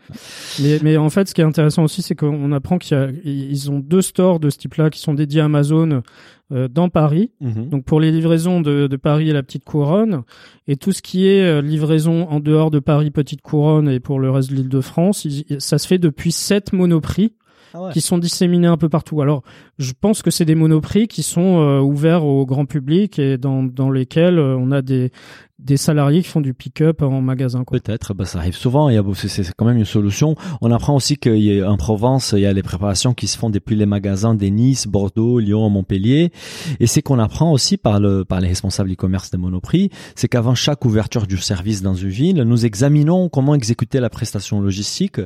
[0.62, 3.08] mais, mais en fait, ce qui est intéressant aussi, c'est qu'on apprend qu'il y a,
[3.24, 6.02] ils ont deux stores de ce type-là qui sont dédiés à Amazon euh,
[6.52, 7.32] dans Paris.
[7.42, 7.70] Mhm.
[7.70, 10.24] Donc pour les livraisons de, de Paris et la Petite Couronne,
[10.68, 14.20] et tout ce qui est euh, livraison en dehors de Paris Petite Couronne et pour
[14.20, 15.28] le reste de l'Île-de-France,
[15.60, 17.34] ça se fait depuis sept monoprix
[17.74, 17.92] Ah ouais.
[17.94, 19.22] qui sont disséminés un peu partout.
[19.22, 19.44] Alors,
[19.78, 23.64] je pense que c'est des monoprix qui sont euh, ouverts au grand public et dans,
[23.64, 25.12] dans lesquels euh, on a des,
[25.60, 27.64] des salariés qui font du pick-up en magasin.
[27.70, 28.88] Peut-être, bah, ça arrive souvent.
[28.88, 30.36] A, c'est, quand même une solution.
[30.62, 33.38] On apprend aussi qu'il y a en Provence, il y a les préparations qui se
[33.38, 36.32] font depuis les magasins des Nice, Bordeaux, Lyon, Montpellier.
[36.80, 40.56] Et c'est qu'on apprend aussi par le par les responsables e-commerce des Monoprix, c'est qu'avant
[40.56, 45.20] chaque ouverture du service dans une ville, nous examinons comment exécuter la prestation logistique.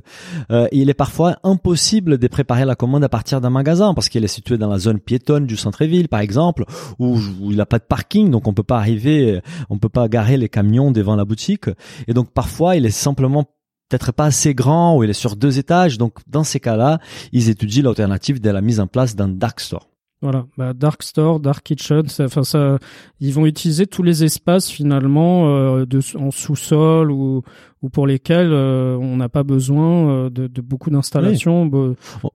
[0.51, 4.23] Euh, il est parfois impossible de préparer la commande à partir d'un magasin parce qu'il
[4.23, 6.65] est situé dans la zone piétonne du centre-ville, par exemple,
[6.97, 10.07] où, où il n'a pas de parking, donc on peut pas arriver, on peut pas
[10.07, 11.69] garer les camions devant la boutique.
[12.07, 13.43] Et donc parfois, il est simplement
[13.89, 15.97] peut-être pas assez grand ou il est sur deux étages.
[15.97, 16.99] Donc dans ces cas-là,
[17.31, 19.87] ils étudient l'alternative de la mise en place d'un dark store.
[20.23, 22.79] Voilà, bah, Dark Store, Dark Kitchen, ça, enfin ça,
[23.19, 27.43] ils vont utiliser tous les espaces finalement euh, de, en sous-sol ou,
[27.83, 31.89] ou pour lesquels euh, on n'a pas besoin euh, de, de beaucoup d'installations bah,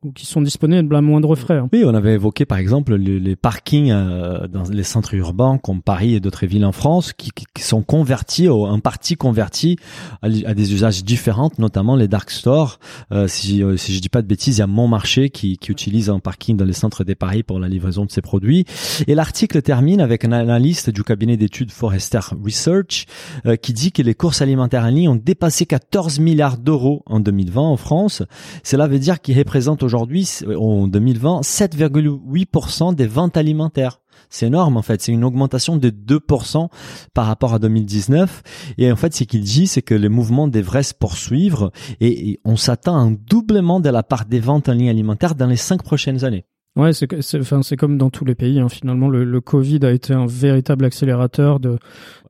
[0.05, 1.57] ou qui sont disponibles à moindre frais.
[1.59, 1.69] hein.
[1.73, 5.83] Oui, on avait évoqué par exemple les, les parkings euh, dans les centres urbains comme
[5.83, 9.77] Paris et d'autres villes en France qui, sont convertis, au- en partie convertis
[10.23, 12.79] à, des usages différents, notamment les dark stores.
[13.27, 16.19] Si, si je dis pas de bêtises, il y a Montmarché qui, qui utilise un
[16.19, 18.65] parking dans les centres des Paris pour la livraison de ses produits.
[19.07, 23.07] Et l'article termine avec une analyste du cabinet d'études Forrester Research
[23.47, 27.21] euh, qui dit que les courses alimentaires en ligne ont dépassé 14 milliards d'euros en
[27.21, 28.25] 2020 en France.
[28.65, 34.01] Cela veut dire qu'ils représentent aujourd'hui, en 2020, 7,8% des ventes alimentaires.
[34.31, 36.69] C'est énorme en fait, c'est une augmentation de 2%
[37.15, 38.43] par rapport à 2019.
[38.79, 41.71] Et en fait, ce qu'il dit, c'est que le mouvement devrait se poursuivre
[42.01, 45.47] et, on s'attend à un doublement de la part des ventes en ligne alimentaire dans
[45.47, 46.47] les cinq prochaines années.
[46.77, 48.61] Ouais, c'est comme dans tous les pays.
[48.61, 48.69] hein.
[48.69, 51.79] Finalement, le, le Covid a été un véritable accélérateur de,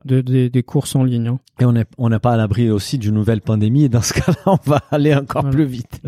[0.05, 1.27] de des, des courses en ligne.
[1.27, 1.39] hein.
[1.59, 3.83] Et on n'est on n'est pas à l'abri aussi d'une nouvelle pandémie.
[3.83, 5.55] Et dans ce cas-là, on va aller encore Voilà.
[5.55, 6.01] plus vite.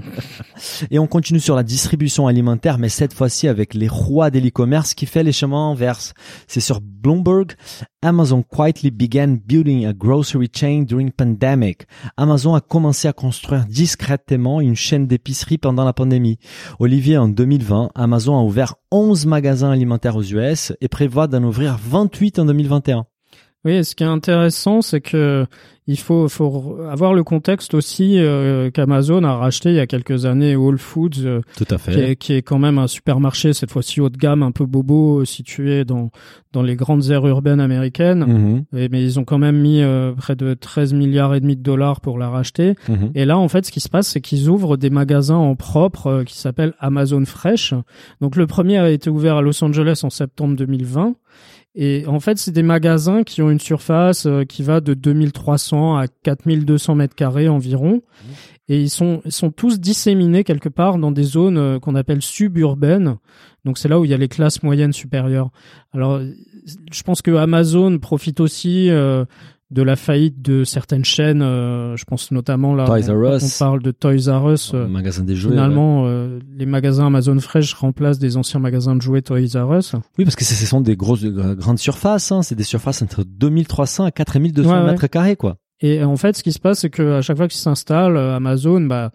[0.90, 4.94] et on continue sur la distribution alimentaire, mais cette fois-ci avec les rois de l'e-commerce
[4.94, 6.14] qui fait les chemins inverses.
[6.48, 7.54] C'est sur Bloomberg.
[8.04, 11.86] Amazon quietly began building a grocery chain during pandemic.
[12.18, 16.40] Amazon a commencé à construire discrètement une chaîne d'épicerie pendant la pandémie.
[16.80, 21.78] Olivier, en 2020, Amazon a ouvert 11 magasins alimentaires aux US et prévoit d'en ouvrir
[21.84, 23.06] 28 en 2021.
[23.64, 25.46] Oui, ce qui est intéressant, c'est que
[25.88, 30.26] il faut, faut avoir le contexte aussi euh, qu'Amazon a racheté il y a quelques
[30.26, 33.72] années Whole Foods, euh, Tout à qui, est, qui est quand même un supermarché cette
[33.72, 36.10] fois-ci haut de gamme, un peu bobo, euh, situé dans
[36.54, 38.26] dans les grandes aires urbaines américaines.
[38.26, 41.56] Mhm, Et- mais ils ont quand même mis euh, près de 13 milliards et demi
[41.56, 42.76] de dollars pour la racheter.
[42.88, 43.12] mhm.
[43.16, 46.24] Et là, en fait, ce qui se passe, c'est qu'ils ouvrent des magasins en propre
[46.26, 47.74] qui s'appellent Amazon Fresh.
[48.22, 51.16] Donc, le premier a été ouvert à Los Angeles en septembre 2020.
[51.74, 55.98] Et en fait, c'est des magasins qui ont une surface euh, qui va de 2300
[55.98, 58.02] à 4200 mètres carrés environ.
[58.68, 62.22] Et ils sont, ils sont tous disséminés quelque part dans des zones euh, qu'on appelle
[62.22, 63.18] suburbaines.
[63.64, 65.50] Donc, c'est là où il y a les classes moyennes supérieures.
[65.94, 66.20] Alors,
[66.92, 69.24] je pense que Amazon profite aussi euh,
[69.72, 71.42] de la faillite de certaines chaînes.
[71.42, 73.44] euh, je pense notamment là, Toys R on, Us.
[73.44, 74.74] on parle de Toys R Us.
[74.74, 75.52] euh, magasin des jouets.
[75.54, 79.94] Finalement, euh, les magasins Amazon Fresh remplacent des anciens magasins de jouets Toys R Us.
[80.18, 82.32] Oui, parce que ce sont des grosses, euh, grandes surfaces.
[82.32, 82.42] Hein.
[82.42, 84.92] C'est des surfaces entre 2300 à 4200 Ouais, ouais.
[84.92, 85.56] mètres carrés, quoi.
[85.80, 88.36] Et en fait, ce qui se passe, c'est que à chaque fois qu'il s'installe, euh,
[88.36, 89.12] Amazon, bah,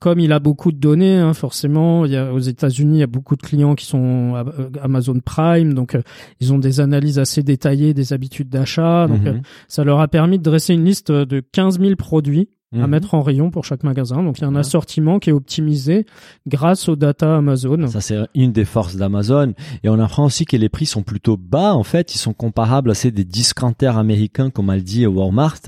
[0.00, 3.04] comme il a beaucoup de données, hein, forcément, il y a, aux États-Unis, il y
[3.04, 6.02] a beaucoup de clients qui sont euh, Amazon Prime, donc euh,
[6.40, 9.06] ils ont des analyses assez détaillées des habitudes d'achat.
[9.06, 9.26] Donc, Mhm.
[9.28, 12.86] euh, ça leur a permis de dresser une liste de 15 000 produits à Mhm.
[12.90, 14.22] mettre en rayon pour chaque magasin.
[14.22, 14.60] Donc il y a un Ouais.
[14.60, 16.06] assortiment qui est optimisé
[16.46, 17.88] grâce aux data Amazon.
[17.88, 19.54] Ça, c'est une des forces d'Amazon.
[19.82, 21.74] Et on apprend aussi que les prix sont plutôt bas.
[21.74, 25.58] En fait, ils sont comparables à ceux des discounters américains comme Aldi et Walmart.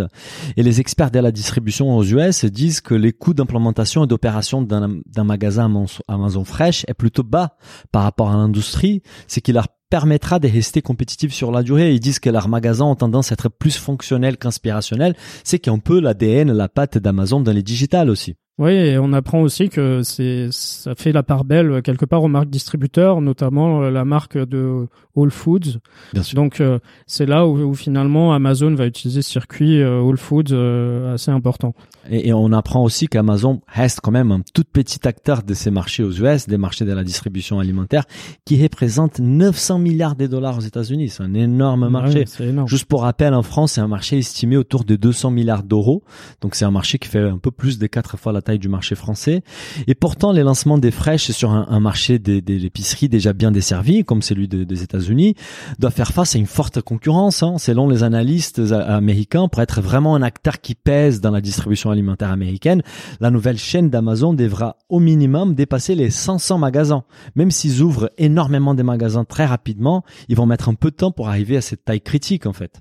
[0.56, 4.62] Et les experts de la distribution aux US disent que les coûts d'implémentation et d'opération
[4.62, 5.64] d'un magasin
[6.08, 7.56] Amazon- Fresh est plutôt bas
[7.90, 9.02] par rapport à l'industrie.
[9.26, 11.92] C'est qui leur permettra de rester compétitifs sur la durée.
[11.92, 15.14] Ils disent que leurs magasins ont tendance à être plus fonctionnels qu'inspirationnels.
[15.44, 18.34] C'est qu'il y a un peu l'ADN, la patte d'Amazon dans les digitales aussi.
[18.58, 22.28] Oui, et on apprend aussi que c'est ça fait la part belle quelque part aux
[22.28, 25.78] marques distributeurs, notamment euh, la marque de Whole Foods.
[26.12, 26.36] Bien sûr.
[26.36, 30.52] Donc euh, c'est là où, où finalement Amazon va utiliser ce circuit euh, Whole Foods
[30.52, 31.74] euh, assez important.
[32.10, 35.70] Et, et on apprend aussi qu'Amazon reste quand même un tout petit acteur de ces
[35.70, 38.04] marchés aux US, des marchés de la distribution alimentaire,
[38.44, 41.10] qui représente 900 milliards de dollars aux États-Unis.
[41.10, 42.20] C'est un énorme marché.
[42.20, 42.68] Ouais, c'est énorme.
[42.68, 46.02] Juste pour rappel, en France, c'est un marché estimé autour de 200 milliards d'euros.
[46.40, 48.68] Donc c'est un marché qui fait un peu plus de quatre fois la taille du
[48.68, 49.42] marché français.
[49.86, 54.04] Et pourtant, les lancements des fraîches sur un, marché des, des épiceries déjà bien desservi,
[54.04, 55.34] comme celui de- des États-Unis,
[55.78, 57.42] doit faire face à une forte concurrence.
[57.42, 57.56] hein.
[57.58, 62.30] Selon les analystes américains, pour être vraiment un acteur qui pèse dans la distribution alimentaire
[62.30, 62.82] américaine,
[63.20, 67.04] la nouvelle chaîne d'Amazon devra au minimum dépasser les 500 magasins.
[67.36, 71.12] Même s'ils ouvrent énormément de magasins très rapidement, ils vont mettre un peu de temps
[71.12, 72.80] pour arriver à cette taille critique en fait.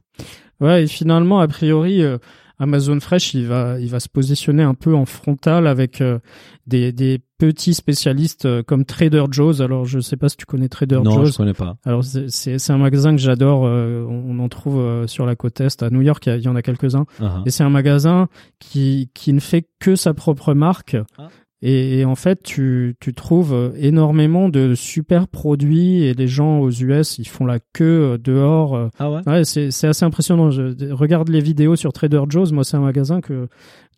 [0.60, 2.18] Ouais, et finalement, a priori, euh,
[2.62, 6.20] Amazon Fresh, il va, il va se positionner un peu en frontal avec euh,
[6.68, 9.62] des, des petits spécialistes euh, comme Trader Joe's.
[9.62, 11.32] Alors, je sais pas si tu connais Trader non, Joe's.
[11.34, 11.78] je connais pas.
[11.86, 12.30] Alors, c'est-
[12.72, 13.66] un magasin que j'adore.
[13.66, 16.26] euh, on on en trouve sur la côte est à New York.
[16.28, 17.06] Il y en a quelques-uns.
[17.20, 17.44] Uh-huh.
[17.46, 20.96] Et c'est un magasin qui, qui ne fait que sa propre marque.
[21.18, 21.28] Ah.
[21.64, 26.60] Et, et en fait, tu, tu trouves euh, énormément de super produits et les gens
[26.60, 28.76] aux US, ils font la queue euh, dehors.
[28.76, 29.22] euh, Ah ouais?
[29.28, 30.50] Ouais, c'est c'est assez impressionnant.
[30.50, 32.52] Je regarde les vidéos sur Trader Joe's.
[32.52, 33.48] Moi, c'est un magasin que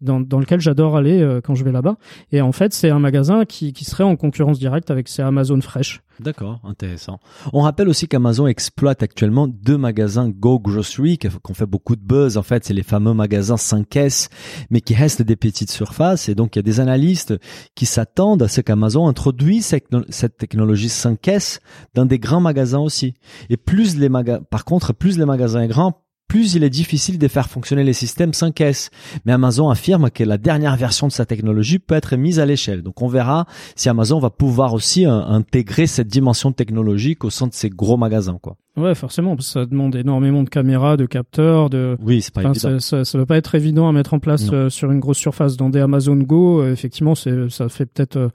[0.04, 1.98] dans, lequel j'adore aller euh, quand je vais là-bas.
[2.32, 6.02] Et en fait, c'est un magasin qui, serait en concurrence directe avec ces Amazon Fresh.
[6.20, 7.20] D'accord, intéressant.
[7.54, 11.18] On rappelle aussi qu'Amazon exploite actuellement deux magasins Go Grocery
[11.50, 12.38] ont fait beaucoup de buzz.
[12.38, 14.30] En fait, c'est les fameux magasins 5S,
[14.70, 16.30] mais qui restent des petites surfaces.
[16.30, 17.34] Et donc, il y a des analystes
[17.76, 19.66] qui s'attendent à ce qu'Amazon introduise
[20.10, 21.60] cette technologie 5S
[21.96, 23.16] dans des grands magasins aussi.
[23.50, 27.20] Et plus les magasins, par contre, plus les magasins est grand, plus il est difficile
[27.20, 28.90] de faire fonctionner les systèmes 5S.
[29.26, 32.82] Mais Amazon affirme que la dernière version de sa technologie peut être mise à l'échelle.
[32.82, 37.48] Donc on verra si Amazon va pouvoir aussi euh, intégrer cette dimension technologique au sein
[37.48, 38.56] de ses gros magasins, quoi.
[38.76, 41.96] Ouais, forcément, parce que ça demande énormément de caméras, de capteurs, de.
[42.02, 42.80] Oui, c'est pas Enfin, évident.
[42.80, 45.20] ça, ça, ça doit pas être évident à mettre en place euh, sur une grosse
[45.20, 45.58] surface.
[45.58, 48.30] Dans des Amazon Go, euh, effectivement, c'est ça fait peut-être euh,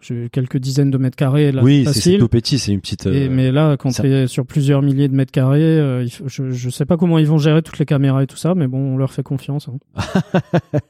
[0.00, 1.50] j'ai quelques dizaines de mètres carrés.
[1.52, 3.06] Là, Oui, c'est- tout petit, c'est une petite.
[3.06, 6.06] Et, euh, mais là, quand ça- tu es sur plusieurs milliers de mètres carrés, euh,
[6.26, 8.66] je, je sais pas comment ils vont gérer toutes les caméras et tout ça, mais
[8.68, 9.68] bon, on leur fait confiance.
[9.68, 9.78] hein.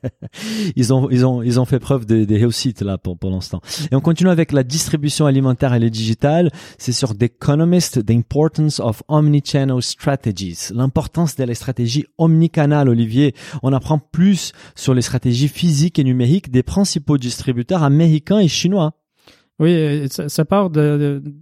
[0.77, 3.61] ils ont ils ont ils ont fait preuve de, de réussite là pour pour l'instant.
[3.91, 6.51] Et on continue avec la distribution alimentaire et le digital.
[6.79, 10.69] C'est sur The Economist, The Importance of Omnichannel Strategies.
[10.75, 13.35] L'importance de la stratégie omnicanal, Olivier.
[13.63, 18.95] On apprend plus sur les stratégies physiques et numériques des principaux distributeurs américains et chinois.
[19.59, 21.35] Oui, ça, ça part de, de-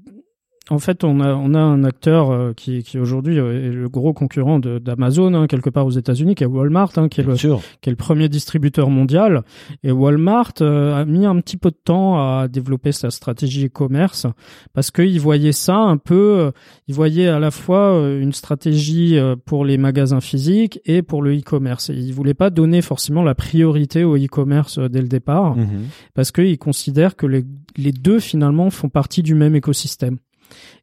[0.68, 3.88] En fait, on a, on a un acteur euh, qui, qui aujourd'hui euh, est le
[3.88, 7.34] gros concurrent d'Amazon, hein, quelque part aux États-Unis, qui est Walmart, hein, qui est le,
[7.80, 9.42] qui est le premier distributeur mondial.
[9.84, 14.26] Et Walmart euh, a mis un petit peu de temps à développer sa stratégie e-commerce
[14.72, 16.50] parce qu'il voyait ça un peu,
[16.88, 21.90] il voyait à la fois une stratégie pour les magasins physiques et pour le e-commerce.
[21.94, 25.86] Il voulait pas donner forcément la priorité au e-commerce dès le départ Mhm.
[26.14, 27.44] parce qu'il considère que les,
[27.76, 30.18] les deux finalement font partie du même écosystème.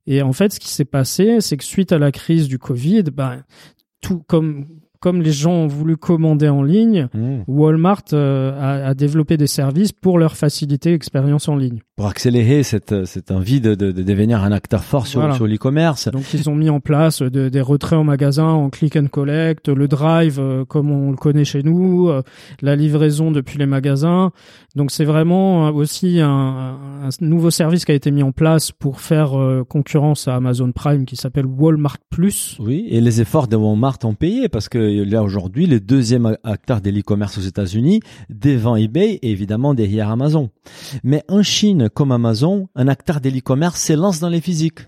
[0.05, 3.03] Et en fait, ce qui s'est passé, c'est que suite à la crise du Covid,
[3.03, 3.43] ben,
[4.01, 4.67] tout comme
[5.03, 7.43] comme les gens ont voulu commander en ligne, Mhm.
[7.47, 11.79] Walmart euh, a, a développé des services pour leur faciliter l'expérience en ligne.
[11.97, 15.35] Pour accélérer cette cette envie de, de, de devenir un acteur fort sur Voilà.
[15.35, 16.07] sur l'e-commerce.
[16.09, 19.67] Donc ils ont mis en place de- des retraits en magasin en click and collect,
[19.67, 22.21] le drive euh, comme on le connaît chez nous, euh,
[22.61, 24.31] la livraison depuis les magasins.
[24.75, 28.71] Donc c'est vraiment euh, aussi un, un nouveau service qui a été mis en place
[28.71, 32.57] pour faire euh, concurrence à Amazon Prime qui s'appelle Walmart Plus.
[32.59, 36.37] Oui, et les efforts de Walmart ont payé parce que là aujourd'hui, le deuxième a-
[36.43, 40.49] acteur de l'e-commerce aux États-Unis, devant eBay et évidemment derrière Amazon.
[41.03, 44.79] Mais en Chine, comme Amazon, un acteur de l'e-commerce s'élance dans les physiques.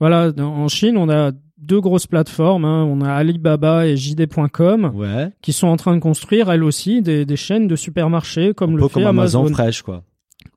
[0.00, 2.84] Voilà, en Chine, on a deux grosses plateformes, hein.
[2.84, 5.30] on a Alibaba et JD.com Ouais.
[5.40, 8.76] qui sont en train de construire elles aussi des, des chaînes de supermarchés comme un
[8.76, 9.54] le peu fait comme Amazon, Amazon.
[9.54, 10.02] Fresh, quoi.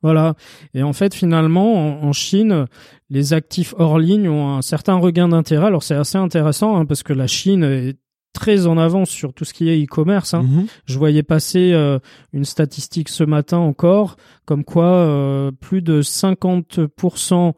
[0.04, 0.36] Voilà.
[0.74, 2.66] Et en fait, finalement, en, en Chine,
[3.10, 5.68] les actifs hors ligne ont un certain regain d'intérêt.
[5.68, 7.96] Alors, c'est assez intéressant hein, parce que la Chine est
[8.38, 10.36] très en avance sur tout ce qui est e-commerce.
[10.36, 10.44] Hein.
[10.44, 10.68] Mhm.
[10.86, 11.98] Je voyais passer euh,
[12.34, 17.52] une statistique ce matin encore, comme quoi euh, plus de 50%, euh,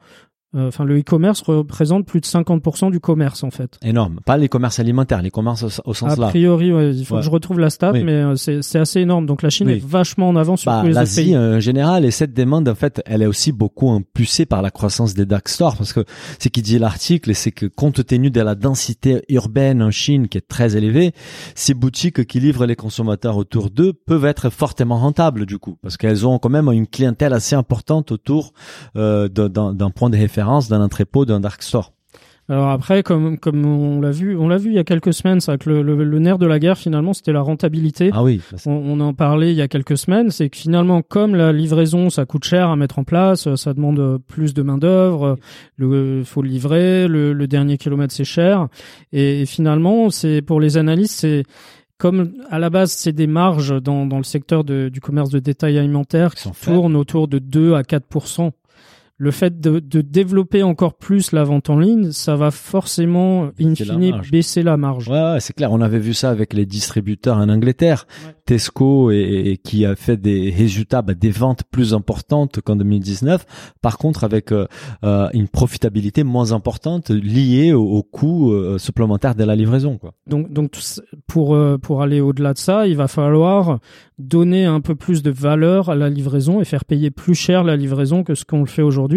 [0.57, 3.77] enfin le e-commerce représente plus de 50% du commerce en fait.
[3.83, 4.19] Énorme.
[4.25, 6.31] Pas les commerces alimentaires, les commerces au, au sens A large.
[6.31, 7.21] priori, ouais, il faut Ouais.
[7.21, 8.03] que je retrouve la stat, Oui.
[8.03, 9.25] mais euh, c'est assez énorme.
[9.27, 9.73] Donc la Chine Oui.
[9.73, 11.35] est vachement en avance sur Bah, tous les autres pays.
[11.35, 14.71] euh, en général et cette demande en fait elle est aussi beaucoup impulsée par la
[14.71, 16.03] croissance des dark stores parce que
[16.39, 20.37] ce qui dit l'article c'est que compte tenu de la densité urbaine en Chine qui
[20.39, 21.13] est très élevée
[21.53, 25.95] ces boutiques qui livrent les consommateurs autour d'eux peuvent être fortement rentables du coup parce
[25.97, 28.53] qu'elles ont quand même une clientèle assez importante autour
[28.95, 30.38] euh, d'un point de référence
[30.69, 31.93] d'un entrepôt d'un dark store.
[32.51, 35.39] Alors après, comme comme on l'a vu, on l'a vu il y a quelques semaines,
[35.39, 38.09] ça que le, le, le nerf de la guerre finalement, c'était la rentabilité.
[38.11, 41.35] ah oui On, on en parlait il y a quelques semaines, c'est que finalement, comme
[41.35, 45.37] la livraison, ça coûte cher à mettre en place, ça demande plus de main d'œuvre,
[45.77, 48.67] le faut le livrer, le, le dernier kilomètre c'est cher,
[49.13, 51.43] et, et finalement, c'est pour les analystes, c'est
[51.99, 55.37] comme à la base c'est des marges dans, dans le secteur de- du commerce de
[55.37, 58.05] détail alimentaire Qui tournent autour de 2 à 4
[59.21, 63.69] le fait de, de développer encore plus la vente en ligne, ça va forcément, in
[63.69, 64.31] Baisser la fine, marge.
[64.31, 65.09] baisser la marge.
[65.09, 65.73] Ouais, ouais, c'est clair.
[65.73, 68.07] On avait vu ça avec les distributeurs en Angleterre.
[68.25, 68.33] Ouais.
[68.45, 73.45] Tesco et, et qui a fait des résultats, bah, des ventes plus importantes qu'en 2019.
[73.81, 74.65] Par contre, avec euh,
[75.03, 79.97] euh, une profitabilité moins importante liée au, au coût euh, supplémentaire de la livraison.
[79.99, 80.13] Quoi.
[80.27, 80.71] Donc, donc
[81.27, 83.79] pour euh, pour aller au-delà de ça, il va falloir
[84.17, 87.75] donner un peu plus de valeur à la livraison et faire payer plus cher la
[87.75, 89.08] livraison que ce qu'on le fait aujourd'hui.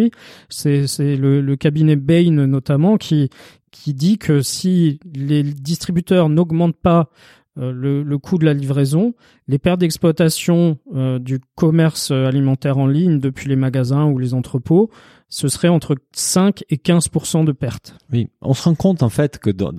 [0.48, 3.28] C'est le, cabinet Bain notamment qui
[3.86, 7.10] dit que si les distributeurs n'augmentent pas
[7.58, 9.14] euh, le, coût de la livraison,
[9.46, 14.90] les pertes d'exploitation euh, du commerce alimentaire en ligne depuis les magasins ou les entrepôts,
[15.32, 17.96] ce serait entre 5 et 15% de pertes.
[18.12, 19.72] Oui, on se rend compte en fait que dans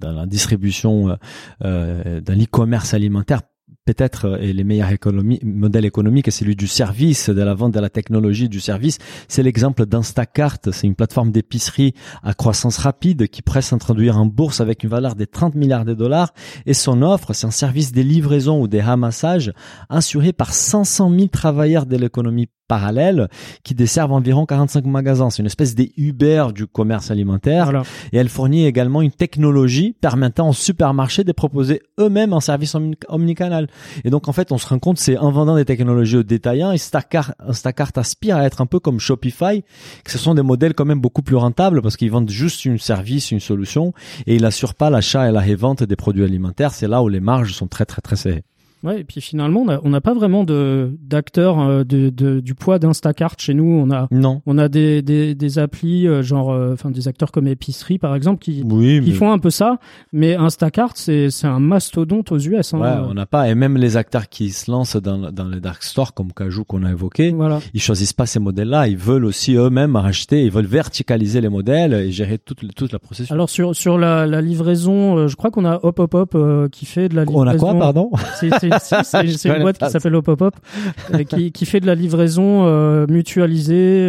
[0.00, 1.14] la distribution, euh,
[1.64, 3.42] euh, dans l'e-commerce alimentaire,
[3.94, 7.72] peut-être euh, et les meilleurs économies, modèles économiques, c'est celui du service, de la vente
[7.72, 8.98] de la technologie, du service.
[9.28, 14.60] C'est l'exemple d'Instacart, c'est une plateforme d'épicerie à croissance rapide qui presse s'introduire en bourse
[14.60, 16.32] avec une valeur de 30 milliards de dollars.
[16.66, 19.52] Et son offre, c'est un service des livraisons ou des ramassages
[19.88, 23.28] assuré par 500 000 travailleurs de l'économie parallèle
[23.64, 25.28] qui desservent environ 45 magasins.
[25.30, 27.82] C'est une espèce des Uber du commerce alimentaire Voilà.
[28.12, 32.94] et elle fournit également une technologie permettant aux supermarchés de proposer eux-mêmes un service omni-
[33.08, 33.66] omnicanal.
[34.04, 36.70] Et donc en fait, on se rend compte, c'est en vendant des technologies aux détaillants,
[36.70, 39.64] et Instacart, Instacart aspire à être un peu comme Shopify,
[40.04, 42.78] que ce sont des modèles quand même beaucoup plus rentables parce qu'ils vendent juste une
[42.78, 43.92] service, une solution,
[44.28, 46.72] et ils n'assurent pas l'achat et la revente des produits alimentaires.
[46.72, 48.44] C'est là où les marges sont très très très serrées.
[48.82, 52.78] Ouais, et puis finalement, on n'a pas vraiment de d'acteurs euh, de, de- du poids
[52.78, 53.64] d'Instacart chez nous.
[53.64, 54.40] On a Non.
[54.46, 58.14] on a des des, des applis euh, genre euh, enfin des acteurs comme Épicerie par
[58.14, 59.78] exemple qui Oui, qui mais- font un peu ça,
[60.12, 62.72] mais Instacart c'est un mastodonte aux US.
[62.74, 62.78] Hein.
[62.80, 65.82] Ouais, on n'a pas, et même les acteurs qui se lancent dans, dans les dark
[65.82, 67.60] stores comme Cajou qu'on a évoqué, Voilà.
[67.74, 68.88] ils choisissent pas ces modèles-là.
[68.88, 72.98] Ils veulent aussi eux-mêmes racheter, ils veulent verticaliser les modèles et gérer toute, toute la
[72.98, 73.30] processus.
[73.30, 76.38] Alors sur sur la, la livraison, je crois qu'on a Hop Hop Hop
[76.72, 77.44] qui fait de la livraison.
[77.44, 78.10] on a quoi, pardon?
[78.78, 84.06] C'est une boîte qui s'appelle Hop, euh, qui, qui fait de la livraison euh, mutualisée.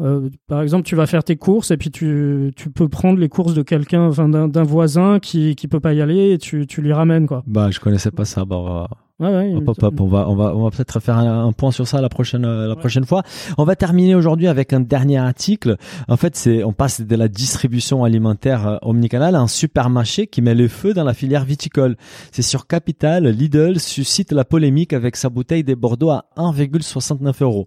[0.00, 3.28] euh, par exemple, tu vas faire tes courses et puis tu, tu peux prendre les
[3.28, 6.66] courses de quelqu'un, enfin d'un d'un voisin qui qui peut pas y aller et tu,
[6.66, 7.42] tu lui ramènes quoi.
[7.46, 8.44] Bah, je connaissais pas ça.
[8.44, 8.88] Bah,
[9.20, 11.52] Ouais, ouais, il hop, hop, on va, on va, on va peut-être faire un, un
[11.52, 13.24] point sur ça la prochaine, euh, prochaine fois.
[13.56, 15.76] On va terminer aujourd'hui avec un dernier article.
[16.06, 20.40] En fait, c'est, on passe de la distribution alimentaire euh, omnicanal à un supermarché qui
[20.40, 21.96] met le feu dans la filière viticole.
[22.30, 27.66] C'est sur Capital, Lidl suscite la polémique avec sa bouteille des Bordeaux à 1,69 euros.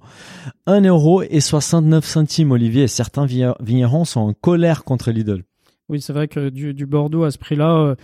[0.67, 2.83] 1 euro et 69 centimes, Olivier.
[2.83, 5.43] Et certains vigner- vignerons sont en colère contre Lidl.
[5.91, 7.95] Oui, c'est vrai que du, Bordeaux à ce prix-là, euh,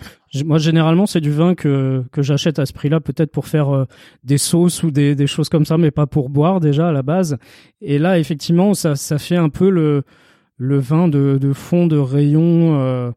[0.43, 3.85] moi généralement c'est du vin que que j'achète à ce prix-là, peut-être pour faire euh,
[4.25, 7.01] des sauces ou des des choses comme ça, mais pas pour boire déjà à la
[7.01, 7.37] base.
[7.79, 10.03] Et là, effectivement, ça ça fait un peu le
[10.57, 13.13] le vin de de fond de rayon.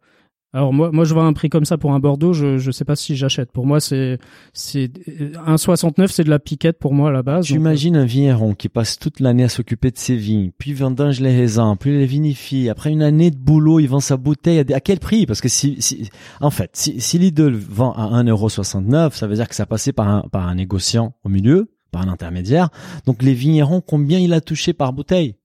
[0.52, 2.84] Alors moi moi je vois un prix comme ça pour un Bordeaux, je je sais
[2.84, 3.52] pas si j'achète.
[3.52, 4.18] Pour moi c'est
[4.52, 7.46] c'est 1,69 c'est de la piquette pour moi à la base.
[7.56, 11.20] Donc, euh, un vigneron qui passe toute l'année à s'occuper de ses vignes, puis vendange
[11.20, 12.68] les raisins, puis les vinifie.
[12.68, 15.26] Après une année de boulot, il vend sa bouteille à, des- à quel prix?
[15.26, 16.08] Parce que si, si-
[16.40, 20.08] en fait, si, si Lidl vend à 1,69€, ça veut dire que ça passait par
[20.08, 22.70] un, par un négociant au milieu, par un intermédiaire.
[23.06, 25.36] Donc les vignerons, combien il a touché par bouteille?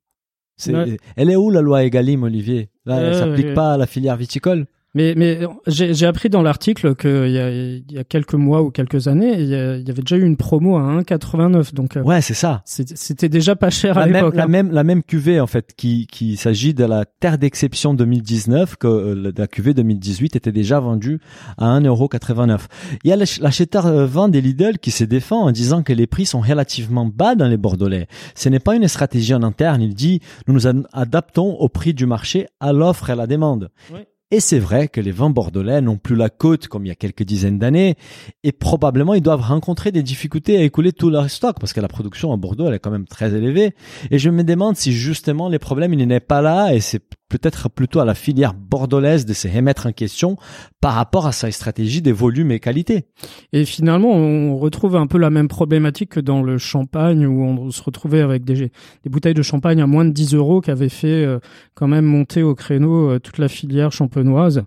[0.67, 0.97] Ouais.
[1.17, 2.69] Elle est où la loi Egalim, Olivier?
[2.85, 4.67] Là, elle Euh, s'applique euh, pas à la filière viticole?
[4.95, 8.63] Mais, mais j'ai j'ai appris dans l'article qu'il y a, il y a quelques mois
[8.63, 11.73] ou quelques années, il y, a- il y avait déjà eu une promo à 1,89.
[11.73, 12.61] Donc, euh, Ouais, c'est ça.
[12.65, 14.35] c'était déjà pas cher à La même, l'époque.
[14.35, 14.47] la hein.
[14.47, 18.87] même, la même cuvée en fait, qui, qui s'agit de la terre d'exception 2019, que
[18.87, 21.19] euh, la cuvée 2018 était déjà vendue
[21.57, 22.59] à 1,89€.
[23.03, 25.93] Il y a l'ach- l'acheteur euh, vend des Lidl qui se défend en disant que
[25.93, 28.07] les prix sont relativement bas dans les Bordelais.
[28.33, 29.81] Ce n'est pas une stratégie en interne.
[29.81, 33.27] Il dit nous nous ad- adaptons au prix du marché, à l'offre et à la
[33.27, 33.69] demande.
[33.93, 33.99] Oui.
[34.31, 36.95] Et c'est vrai que les vins bordelais n'ont plus la côte comme il y a
[36.95, 37.95] quelques dizaines d'années
[38.43, 41.87] et probablement ils doivent rencontrer des difficultés à écouler tout leur stock parce que la
[41.87, 43.75] production à Bordeaux elle est quand même très élevée.
[44.09, 47.03] Et je me demande si justement les problèmes ils n'est pas là et c'est
[47.37, 50.37] peut-être plutôt à la filière bordelaise de se remettre en question
[50.79, 53.05] par rapport à sa stratégie des volumes et qualité.
[53.51, 57.71] Et finalement, on retrouve un peu la même problématique que dans le champagne où on
[57.71, 60.89] se retrouvait avec des, des bouteilles de champagne à moins de 10 euros qui avaient
[60.89, 61.39] fait euh,
[61.73, 64.63] quand même monter au créneau euh, toute la filière champenoise.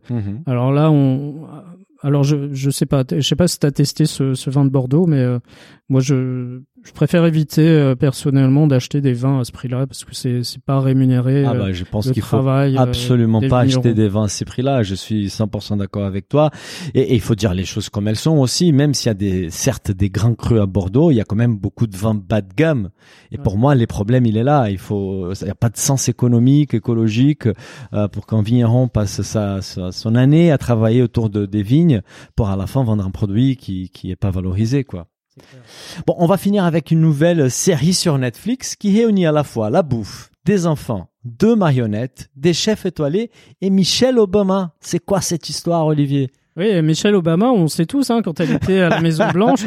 [0.46, 1.46] Alors là, on,
[2.02, 4.70] alors je je sais pas, je sais pas si t'as testé ce, ce vin de
[4.70, 5.38] Bordeaux, mais euh,
[5.88, 10.14] moi je je préfère éviter euh, personnellement d'acheter des vins à ce prix-là parce que
[10.14, 13.80] c'est c'est pas rémunéré Ah euh, bah je pense qu'il faut euh, absolument pas vignerons.
[13.80, 14.82] acheter des vins à ces prix-là.
[14.82, 16.50] Je suis 100% d'accord avec toi.
[16.94, 18.72] Et, il faut dire les choses comme elles sont aussi.
[18.72, 21.36] Même s'il y a des, certes des grands crus à Bordeaux, il y a quand
[21.36, 22.88] même beaucoup de vins bas de gamme.
[23.32, 24.70] Et pour moi, les problèmes, il est là.
[24.70, 27.48] Il faut, il n'y a pas de sens économique, écologique,
[27.92, 32.00] euh, pour qu'un vigneron passe sa, sa- son année à travailler autour de, des vignes
[32.34, 35.06] pour à la fin vendre un produit qui, qui est pas valorisé, quoi.
[36.06, 39.70] Bon, on va finir avec une nouvelle série sur Netflix qui réunit à la fois
[39.70, 43.30] la bouffe, des enfants, deux marionnettes, des chefs étoilés
[43.60, 44.72] et Michelle Obama.
[44.80, 46.30] C'est quoi cette histoire, Olivier?
[46.56, 49.66] Oui, Michelle Obama, on sait tous, hein, quand elle était à la Maison Blanche,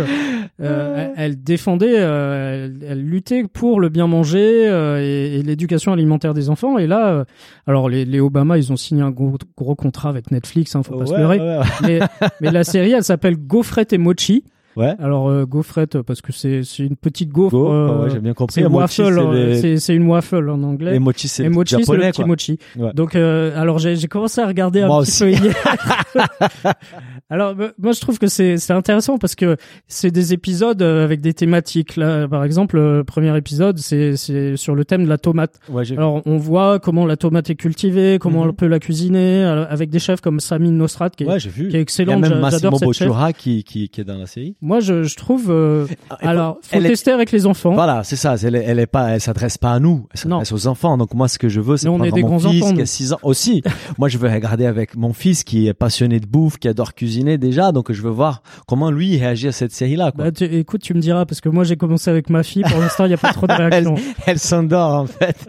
[0.59, 5.41] euh, elle, elle défendait, euh, elle, elle luttait pour le bien manger euh, et, et
[5.43, 6.77] l'éducation alimentaire des enfants.
[6.77, 7.23] Et là, euh,
[7.65, 10.97] alors les, les Obama, ils ont signé un gros, gros contrat avec Netflix, hein, faut
[10.97, 11.39] pas se leurrer.
[11.39, 11.63] ouais, ouais.
[11.83, 11.99] Mais,
[12.41, 14.43] mais la série, elle s'appelle Gaufrette et Mochi.
[14.81, 14.95] Ouais.
[14.99, 17.51] Alors euh, gaufrette parce que c'est c'est une petite gaufre.
[17.51, 18.55] Go, euh, ouais, j'ai bien compris.
[18.61, 20.95] c'est waffle, c'est euh, les- une waffle en anglais.
[20.95, 22.27] Et mochi, c'est Et mochi, c'est le japonais, petit quoi.
[22.27, 22.57] mochi.
[22.77, 22.91] Ouais.
[22.93, 25.39] Donc, euh, alors j'ai j'ai commencé à regarder un Moi petit aussi.
[25.39, 25.55] peu hier.
[27.29, 29.57] alors, moi, je trouve que c'est c'est intéressant parce que
[29.87, 31.95] c'est des épisodes euh, avec des thématiques.
[31.95, 35.59] Là, par exemple, le premier épisode, c'est c'est sur le thème de la tomate.
[35.69, 38.49] Ouais, j'ai- Alors, on voit comment la tomate est cultivée, comment Mhm.
[38.49, 41.69] on peut la cuisiner, euh, avec des chefs comme Samine Nostrat qui est, ouais, vu.
[41.69, 44.55] qui est Il y a même Massimo cette qui, qui, qui est dans la série.
[44.61, 45.47] Moi, je, je trouve.
[45.49, 45.85] euh,
[46.21, 47.73] alors, faut elle est- tester avec les enfants.
[47.73, 48.35] Voilà, c'est ça.
[48.43, 50.07] Elle, est- elle est pas, elle s'adresse pas à nous.
[50.13, 50.97] Elle s'adresse aux enfants.
[50.97, 52.63] Donc moi, ce que je veux, c'est Mais on prendre est des mon grands fils
[52.63, 52.87] enfants, qui a nous.
[52.87, 53.61] 6 ans aussi.
[53.97, 57.37] moi, je veux regarder avec mon fils qui est passionné de bouffe, qui adore cuisiner
[57.37, 57.71] déjà.
[57.71, 60.11] Donc je veux voir comment lui réagit à cette série-là.
[60.15, 62.63] Bah, écoute, tu me diras parce que moi, j'ai commencé avec ma fille.
[62.69, 63.95] Pour l'instant, il n'y a pas trop de elle, réaction.
[64.25, 65.47] elle s'endort en fait.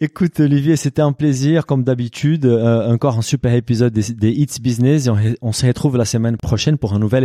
[0.00, 2.46] Écoute Olivier, c'était un plaisir comme d'habitude.
[2.46, 6.04] Euh, encore un super épisode des, des Hits Business et on, on se retrouve la
[6.04, 7.24] semaine prochaine pour un nouvel